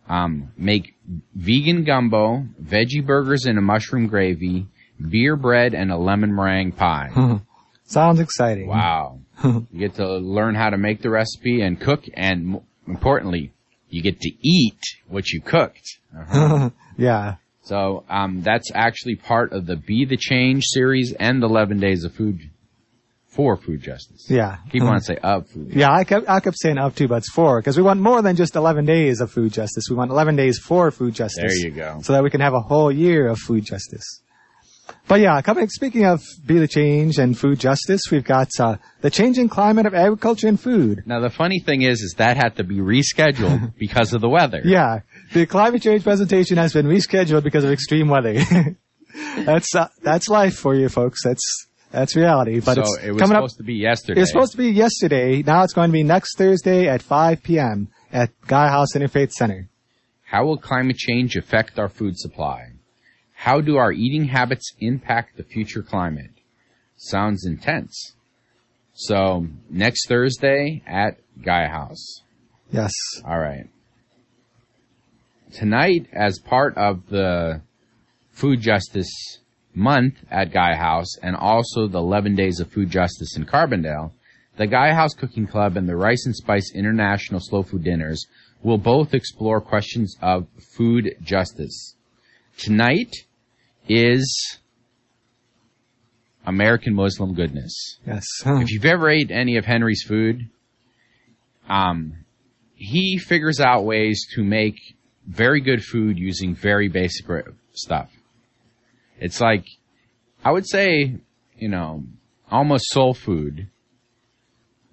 Um, 0.10 0.52
make 0.58 0.96
vegan 1.36 1.84
gumbo, 1.84 2.46
veggie 2.62 3.06
burgers 3.06 3.46
in 3.46 3.58
a 3.58 3.62
mushroom 3.62 4.08
gravy, 4.08 4.68
beer 5.10 5.36
bread, 5.36 5.74
and 5.74 5.92
a 5.92 5.98
lemon 5.98 6.34
meringue 6.34 6.72
pie. 6.72 7.42
Sounds 7.86 8.20
exciting. 8.20 8.68
Wow. 8.68 9.20
you 9.44 9.68
get 9.78 9.96
to 9.96 10.18
learn 10.18 10.56
how 10.56 10.70
to 10.70 10.78
make 10.78 11.02
the 11.02 11.10
recipe 11.10 11.62
and 11.62 11.80
cook, 11.80 12.04
and 12.14 12.56
m- 12.56 12.62
importantly, 12.88 13.52
you 13.90 14.02
get 14.02 14.20
to 14.22 14.32
eat 14.42 14.80
what 15.08 15.30
you 15.30 15.42
cooked. 15.42 16.00
yeah. 16.98 17.36
So 17.62 18.04
um, 18.10 18.42
that's 18.44 18.72
actually 18.74 19.16
part 19.16 19.52
of 19.52 19.66
the 19.66 19.76
Be 19.76 20.06
the 20.06 20.18
Change 20.18 20.64
series 20.66 21.14
and 21.20 21.42
the 21.42 21.48
11 21.48 21.80
Days 21.80 22.04
of 22.04 22.14
Food 22.14 22.50
for 23.30 23.58
Food 23.58 23.82
Justice. 23.82 24.30
Yeah. 24.30 24.58
People 24.72 24.88
want 24.88 25.00
to 25.00 25.06
say 25.06 25.18
of 25.18 25.48
food. 25.50 25.72
Yeah, 25.74 25.92
I 25.92 26.04
kept 26.04 26.28
I 26.30 26.40
kept 26.40 26.58
saying 26.60 26.78
up 26.78 26.96
to, 26.96 27.08
but 27.08 27.18
it's 27.18 27.32
four 27.32 27.60
because 27.60 27.78
we 27.78 27.84
want 27.84 28.00
more 28.00 28.22
than 28.22 28.36
just 28.36 28.56
eleven 28.56 28.86
days 28.86 29.22
of 29.22 29.32
food 29.32 29.54
justice. 29.54 29.86
We 29.90 29.96
want 29.96 30.12
eleven 30.12 30.36
days 30.36 30.60
for 30.60 30.92
food 30.92 31.14
justice. 31.14 31.60
There 31.62 31.70
you 31.70 31.72
go. 31.72 32.00
So 32.02 32.14
that 32.14 32.24
we 32.24 32.30
can 32.30 32.42
have 32.42 32.54
a 32.54 32.62
whole 32.62 32.92
year 32.92 33.28
of 33.28 33.38
food 33.38 33.66
justice. 33.66 34.22
But 35.08 35.22
yeah, 35.22 35.42
coming 35.42 35.70
speaking 35.70 36.06
of 36.06 36.22
be 36.46 36.60
the 36.60 36.68
change 36.68 37.18
and 37.18 37.38
food 37.38 37.60
justice, 37.60 38.02
we've 38.12 38.24
got 38.24 38.50
uh, 38.60 38.78
the 39.02 39.10
changing 39.10 39.50
climate 39.50 39.86
of 39.86 39.94
agriculture 39.94 40.48
and 40.48 40.60
food. 40.60 41.04
Now 41.06 41.20
the 41.20 41.30
funny 41.30 41.60
thing 41.60 41.82
is, 41.82 42.02
is 42.02 42.16
that 42.18 42.38
had 42.38 42.56
to 42.58 42.64
be 42.64 42.78
rescheduled 42.78 43.74
because 43.80 44.14
of 44.14 44.22
the 44.22 44.30
weather. 44.30 44.62
Yeah, 44.64 45.00
the 45.34 45.46
climate 45.46 45.82
change 45.82 46.04
presentation 46.04 46.58
has 46.58 46.74
been 46.74 46.88
rescheduled 46.88 47.44
because 47.44 47.64
of 47.64 47.72
extreme 47.72 48.10
weather. 48.10 48.34
that's 49.46 49.76
uh, 49.76 49.88
that's 50.02 50.28
life 50.28 50.56
for 50.56 50.76
you 50.76 50.90
folks. 50.90 51.24
That's 51.24 51.68
that's 51.98 52.16
reality. 52.16 52.60
But 52.60 52.76
so 52.76 52.82
it's 52.82 52.98
it 53.04 53.12
was 53.12 53.22
coming 53.22 53.36
up. 53.38 53.42
supposed 53.42 53.58
to 53.58 53.64
be 53.64 53.74
yesterday. 53.74 54.20
It 54.20 54.22
was 54.22 54.30
supposed 54.30 54.52
to 54.52 54.58
be 54.58 54.70
yesterday. 54.70 55.42
Now 55.42 55.64
it's 55.64 55.74
going 55.74 55.90
to 55.90 55.94
be 55.94 56.04
next 56.04 56.38
Thursday 56.38 56.88
at 56.88 57.02
5 57.02 57.42
p.m. 57.42 57.88
at 58.12 58.30
Gaia 58.46 58.70
House 58.70 58.94
Interfaith 58.96 59.32
Center. 59.32 59.68
How 60.24 60.46
will 60.46 60.58
climate 60.58 60.98
change 60.98 61.36
affect 61.36 61.80
our 61.80 61.90
food 61.90 62.18
supply? 62.18 62.74
How 63.34 63.62
do 63.62 63.78
our 63.78 63.92
eating 63.92 64.26
habits 64.26 64.74
impact 64.80 65.38
the 65.38 65.44
future 65.44 65.82
climate? 65.82 66.32
Sounds 66.98 67.46
intense. 67.48 68.14
So 68.94 69.48
next 69.70 70.08
Thursday 70.08 70.84
at 70.86 71.18
Gaia 71.42 71.70
House. 71.70 72.22
Yes. 72.72 72.94
All 73.26 73.40
right. 73.40 73.70
Tonight, 75.52 76.08
as 76.14 76.40
part 76.40 76.78
of 76.78 77.08
the 77.10 77.62
Food 78.32 78.62
Justice 78.62 79.40
Month 79.78 80.16
at 80.32 80.52
Gaia 80.52 80.76
House 80.76 81.16
and 81.22 81.36
also 81.36 81.88
the 81.88 82.00
11 82.00 82.36
Days 82.36 82.60
of 82.60 82.72
Food 82.72 82.90
Justice 82.90 83.38
in 83.38 83.46
Carbondale, 83.46 84.12
the 84.58 84.66
Gaia 84.66 84.96
House 84.96 85.14
Cooking 85.14 85.46
Club 85.46 85.78
and 85.78 85.88
the 85.88 85.96
Rice 85.96 86.26
and 86.26 86.36
Spice 86.36 86.72
International 86.74 87.40
Slow 87.40 87.62
Food 87.62 87.84
Dinners 87.84 88.26
will 88.64 88.80
both 88.80 89.14
explore 89.14 89.62
questions 89.62 90.18
of 90.20 90.48
food 90.76 91.16
justice. 91.22 91.96
Tonight 92.58 93.14
is 93.88 94.58
American 96.46 96.96
Muslim 96.96 97.36
goodness 97.36 98.00
Yes. 98.06 98.26
if 98.46 98.72
you've 98.72 98.86
ever 98.86 99.10
ate 99.12 99.30
any 99.30 99.58
of 99.58 99.66
Henry's 99.66 100.02
food, 100.02 100.50
um, 101.70 102.26
he 102.74 103.20
figures 103.20 103.60
out 103.60 103.86
ways 103.86 104.26
to 104.34 104.44
make 104.44 104.76
very 105.28 105.62
good 105.62 105.84
food 105.84 106.18
using 106.18 106.56
very 106.56 106.88
basic 106.88 107.28
stuff. 107.74 108.10
It's 109.20 109.42
like, 109.42 109.66
I 110.44 110.52
would 110.52 110.68
say, 110.68 111.16
you 111.58 111.70
know, 111.70 112.04
almost 112.50 112.86
soul 112.90 113.14
food, 113.14 113.68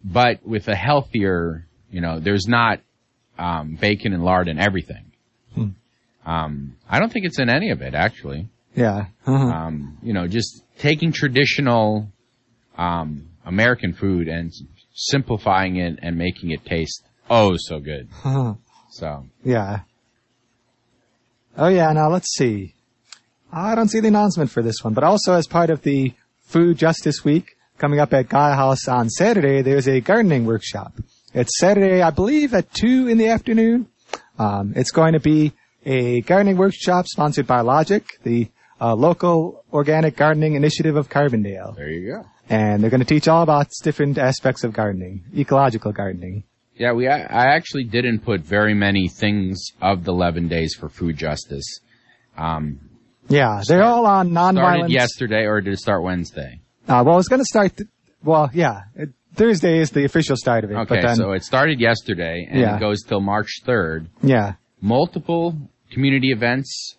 but 0.05 0.47
with 0.47 0.69
a 0.69 0.75
healthier, 0.75 1.67
you 1.91 2.01
know, 2.01 2.21
there's 2.21 2.47
not 2.47 2.81
um, 3.39 3.77
bacon 3.81 4.13
and 4.13 4.25
lard 4.25 4.49
and 4.49 4.61
everything. 4.61 5.13
Hmm. 5.55 5.69
Um, 6.27 6.77
I 6.89 6.99
don't 6.99 7.13
think 7.13 7.27
it's 7.27 7.39
in 7.39 7.49
any 7.49 7.71
of 7.71 7.83
it, 7.83 7.95
actually 7.95 8.49
yeah. 8.75 9.07
um, 9.27 9.99
you 10.03 10.13
know, 10.13 10.27
just 10.27 10.63
taking 10.79 11.13
traditional 11.13 12.09
um, 12.77 13.29
American 13.45 13.93
food 13.93 14.29
and 14.29 14.53
simplifying 14.95 15.77
it 15.77 15.99
and 16.03 16.17
making 16.17 16.51
it 16.51 16.65
taste 16.65 17.05
oh 17.31 17.57
so 17.57 17.81
good. 17.81 18.09
So 18.91 19.27
yeah. 19.45 19.81
Oh 21.57 21.69
yeah. 21.69 21.93
Now 21.93 22.11
let's 22.11 22.33
see. 22.35 22.74
I 23.57 23.77
don't 23.77 23.88
see 23.88 24.01
the 24.01 24.09
announcement 24.09 24.51
for 24.51 24.62
this 24.62 24.83
one, 24.83 24.95
but 24.95 25.05
also 25.05 25.35
as 25.35 25.47
part 25.47 25.71
of 25.71 25.83
the 25.83 26.12
Food 26.40 26.77
Justice 26.77 27.25
Week 27.25 27.57
coming 27.79 28.01
up 28.01 28.12
at 28.12 28.29
Gaia 28.29 28.55
House 28.55 28.88
on 28.88 29.09
Saturday, 29.09 29.62
there's 29.62 29.87
a 29.87 30.01
gardening 30.01 30.45
workshop. 30.45 30.93
It's 31.33 31.57
Saturday, 31.59 32.03
I 32.03 32.11
believe, 32.11 32.53
at 32.53 32.73
two 32.73 33.07
in 33.07 33.17
the 33.17 33.29
afternoon. 33.29 33.87
Um, 34.40 34.73
it's 34.75 34.90
going 34.90 35.12
to 35.12 35.21
be 35.21 35.53
a 35.87 36.23
gardening 36.23 36.57
workshop 36.57 37.07
sponsored 37.07 37.47
by 37.47 37.61
Logic, 37.61 38.05
the 38.25 38.49
uh, 38.81 38.95
local 38.97 39.64
organic 39.73 40.17
gardening 40.17 40.55
initiative 40.55 40.97
of 40.97 41.09
Carbondale. 41.09 41.77
there 41.77 41.90
you 41.90 42.11
go. 42.11 42.25
And 42.49 42.83
they're 42.83 42.90
going 42.90 43.01
to 43.01 43.07
teach 43.07 43.29
all 43.29 43.43
about 43.43 43.69
different 43.85 44.19
aspects 44.19 44.64
of 44.64 44.73
gardening, 44.73 45.25
ecological 45.37 45.93
gardening. 45.93 46.43
Yeah, 46.75 46.93
we. 46.93 47.07
I 47.07 47.21
I 47.21 47.55
actually 47.55 47.85
didn't 47.85 48.21
put 48.21 48.40
very 48.40 48.75
many 48.75 49.07
things 49.07 49.64
of 49.81 50.03
the 50.05 50.12
11 50.12 50.49
days 50.49 50.75
for 50.75 50.88
food 50.88 51.17
justice. 51.17 51.79
Um, 52.37 52.81
Yeah, 53.29 53.63
they're 53.67 53.83
all 53.83 54.07
on 54.07 54.31
started 54.33 54.59
nonviolence. 54.59 54.91
yesterday, 54.91 55.45
or 55.47 55.61
did 55.61 55.73
it 55.73 55.79
start 55.79 56.03
Wednesday? 56.03 56.61
Uh, 56.89 57.03
well, 57.07 57.19
it's 57.19 57.29
going 57.29 57.41
to 57.41 57.45
start. 57.47 57.77
Th- 57.77 57.89
well, 58.23 58.51
yeah, 58.53 58.83
it, 58.95 59.11
Thursday 59.35 59.79
is 59.79 59.91
the 59.91 60.05
official 60.05 60.37
start 60.37 60.65
of 60.65 60.71
it. 60.71 60.75
Okay, 60.75 60.97
but 60.97 61.03
then, 61.03 61.17
so 61.17 61.33
it 61.33 61.43
started 61.45 61.81
yesterday, 61.81 62.47
and 62.51 62.61
Yeah. 62.61 62.77
it 62.77 62.81
goes 62.81 63.03
till 63.03 63.21
March 63.21 63.61
3rd. 63.67 64.07
yeah, 64.23 64.55
multiple 64.81 65.57
community 65.91 66.31
events. 66.33 66.97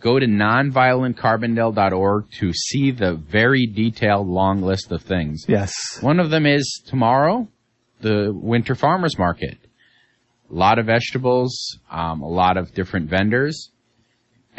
Go 0.00 0.18
to 0.18 0.26
nonviolentcarbondale.org 0.26 2.30
to 2.38 2.52
see 2.52 2.90
the 2.90 3.14
very 3.14 3.66
detailed 3.66 4.26
long 4.28 4.62
list 4.62 4.92
of 4.92 5.02
things. 5.02 5.44
yes, 5.48 5.72
One 6.00 6.20
of 6.20 6.30
them 6.30 6.46
is 6.46 6.82
tomorrow, 6.86 7.48
the 8.00 8.32
winter 8.34 8.74
farmers 8.74 9.18
market. 9.18 9.58
A 10.50 10.54
lot 10.54 10.78
of 10.78 10.86
vegetables, 10.86 11.78
um, 11.90 12.22
a 12.22 12.28
lot 12.28 12.56
of 12.56 12.72
different 12.74 13.08
vendors. 13.10 13.70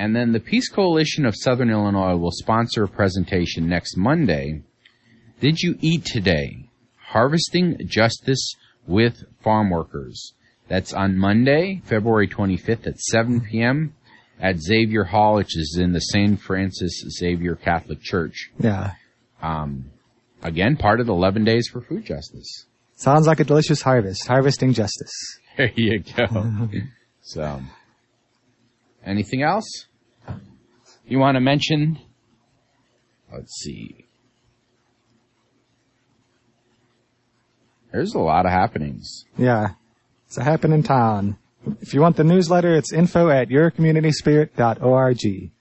And 0.01 0.15
then 0.15 0.31
the 0.31 0.39
Peace 0.39 0.67
Coalition 0.67 1.27
of 1.27 1.35
Southern 1.37 1.69
Illinois 1.69 2.15
will 2.15 2.31
sponsor 2.31 2.85
a 2.85 2.87
presentation 2.87 3.69
next 3.69 3.95
Monday. 3.95 4.63
Did 5.39 5.59
you 5.59 5.75
eat 5.79 6.05
today? 6.05 6.69
Harvesting 6.97 7.77
Justice 7.85 8.55
with 8.87 9.23
Farm 9.43 9.69
Workers. 9.69 10.33
That's 10.67 10.91
on 10.91 11.19
Monday, 11.19 11.83
February 11.85 12.27
25th 12.27 12.87
at 12.87 12.97
7 12.97 13.41
p.m. 13.41 13.93
at 14.39 14.59
Xavier 14.59 15.03
Hall, 15.03 15.35
which 15.35 15.55
is 15.55 15.77
in 15.79 15.93
the 15.93 15.99
St. 15.99 16.41
Francis 16.41 17.03
Xavier 17.19 17.55
Catholic 17.55 18.01
Church. 18.01 18.49
yeah. 18.57 18.93
Um, 19.39 19.91
again, 20.41 20.77
part 20.77 20.99
of 20.99 21.05
the 21.05 21.13
11 21.13 21.43
Days 21.43 21.67
for 21.67 21.79
Food 21.79 22.05
Justice. 22.05 22.65
Sounds 22.95 23.27
like 23.27 23.39
a 23.39 23.43
delicious 23.43 23.83
harvest. 23.83 24.25
Harvesting 24.25 24.73
justice. 24.73 25.13
There 25.57 25.71
you 25.75 25.99
go. 25.99 26.69
so, 27.21 27.59
anything 29.05 29.43
else 29.43 29.85
you 31.11 31.19
want 31.19 31.35
to 31.35 31.41
mention? 31.41 31.99
Let's 33.31 33.53
see. 33.61 34.05
There's 37.91 38.13
a 38.13 38.19
lot 38.19 38.45
of 38.45 38.51
happenings. 38.51 39.25
Yeah, 39.37 39.71
it's 40.27 40.37
a 40.37 40.43
happen 40.43 40.71
in 40.71 40.83
town. 40.83 41.37
If 41.81 41.93
you 41.93 42.01
want 42.01 42.15
the 42.15 42.23
newsletter, 42.23 42.73
it's 42.73 42.93
info 42.93 43.29
at 43.29 43.49
yourcommunityspirit.org. 43.49 45.51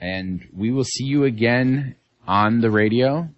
And 0.00 0.48
we 0.56 0.70
will 0.70 0.84
see 0.84 1.04
you 1.04 1.24
again 1.24 1.96
on 2.26 2.60
the 2.60 2.70
radio. 2.70 3.28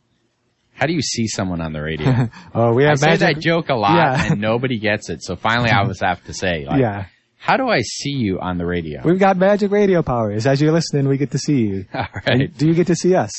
How 0.75 0.87
do 0.87 0.93
you 0.95 1.03
see 1.03 1.27
someone 1.29 1.61
on 1.61 1.73
the 1.73 1.83
radio? 1.83 2.29
Oh, 2.55 2.75
we 2.75 2.87
I 2.87 2.91
have 2.91 2.99
say 2.99 3.17
that 3.17 3.39
joke 3.39 3.69
a 3.69 3.75
lot 3.75 3.97
Yeah. 3.97 4.33
and 4.33 4.41
nobody 4.41 4.79
gets 4.79 5.11
it. 5.11 5.23
So 5.23 5.37
finally 5.37 5.71
I 5.71 5.83
was 5.87 6.01
have 6.01 6.25
to 6.25 6.33
say, 6.33 6.65
like, 6.67 6.81
yeah, 6.81 7.07
how 7.41 7.57
do 7.57 7.69
I 7.69 7.81
see 7.81 8.11
you 8.11 8.39
on 8.39 8.59
the 8.59 8.67
radio? 8.67 9.01
we've 9.03 9.19
got 9.19 9.39
magic 9.39 9.71
radio 9.71 10.03
powers. 10.03 10.47
As 10.47 10.61
you're 10.61 10.73
listening, 10.73 11.09
we 11.09 11.17
get 11.17 11.31
to 11.31 11.39
see 11.39 11.61
you. 11.61 11.87
All 11.95 12.07
And. 12.27 12.55
Do 12.57 12.67
you 12.69 12.75
get 12.75 12.87
to 12.89 12.95
see 12.95 13.15
us? 13.15 13.33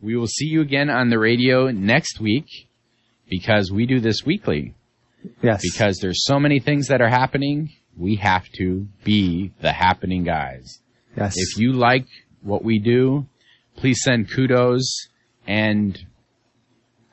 We 0.00 0.16
will 0.16 0.28
see 0.28 0.46
you 0.46 0.60
again 0.60 0.88
on 0.88 1.10
the 1.10 1.18
radio 1.18 1.68
next 1.72 2.20
week 2.20 2.46
because 3.28 3.72
we 3.72 3.86
do 3.86 3.98
this 3.98 4.24
weekly. 4.24 4.74
Yes. 5.42 5.62
Because 5.62 5.98
there's 5.98 6.24
so 6.24 6.38
many 6.38 6.60
things 6.60 6.86
that 6.88 7.00
are 7.00 7.08
happening, 7.08 7.70
we 7.98 8.16
have 8.16 8.44
to 8.58 8.86
be 9.02 9.52
the 9.60 9.72
happening 9.72 10.22
guys. 10.22 10.78
yes. 11.16 11.34
If 11.36 11.58
you 11.58 11.72
like 11.72 12.06
what 12.40 12.62
we 12.62 12.78
do, 12.78 13.26
please 13.76 14.00
send 14.04 14.30
kudos 14.30 15.08
and 15.44 15.98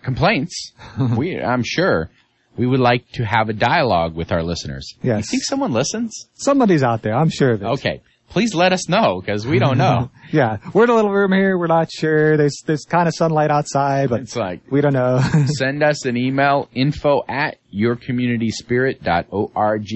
complaints. 0.04 0.74
we, 1.18 1.42
I'm 1.42 1.64
sure 1.66 2.12
we 2.58 2.66
would 2.68 2.80
like 2.80 3.08
to 3.14 3.26
have 3.26 3.50
a 3.50 3.54
dialogue 3.54 4.16
with 4.16 4.32
our 4.32 4.44
listeners. 4.44 4.94
Yes. 5.02 5.26
You 5.26 5.32
think 5.32 5.44
someone 5.44 5.74
listens? 5.74 6.30
Somebody's 6.36 6.84
out 6.84 7.02
there, 7.02 7.16
I'm 7.16 7.30
sure 7.30 7.52
of 7.52 7.62
it. 7.62 7.66
Okay. 7.66 8.02
Please 8.30 8.56
let 8.56 8.72
us 8.72 8.88
know 8.88 9.20
because 9.20 9.46
we 9.46 9.60
don't 9.60 9.78
know. 9.78 10.10
Yeah, 10.32 10.60
we're 10.74 10.86
in 10.86 10.90
a 10.90 10.96
little 10.96 11.12
room 11.12 11.34
here. 11.34 11.58
We're 11.58 11.68
not 11.68 11.92
sure. 11.92 12.38
There's 12.38 12.64
there's 12.66 12.86
kind 12.86 13.10
of 13.10 13.14
sunlight 13.14 13.52
outside, 13.52 14.10
but 14.10 14.22
it's 14.22 14.38
like, 14.38 14.62
we 14.72 14.80
don't 14.80 14.94
know. 14.94 15.20
send 15.58 15.84
us 15.84 16.06
an 16.06 16.16
email 16.16 16.70
info 16.74 17.24
at 17.28 17.58
yourcommunityspirit.org. 17.76 19.90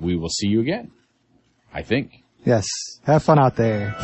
We 0.00 0.16
will 0.16 0.28
see 0.28 0.48
you 0.48 0.60
again. 0.60 0.90
I 1.72 1.82
think. 1.82 2.24
yes. 2.44 2.66
Have 3.04 3.22
fun 3.22 3.38
out 3.38 3.54
there. 3.54 3.94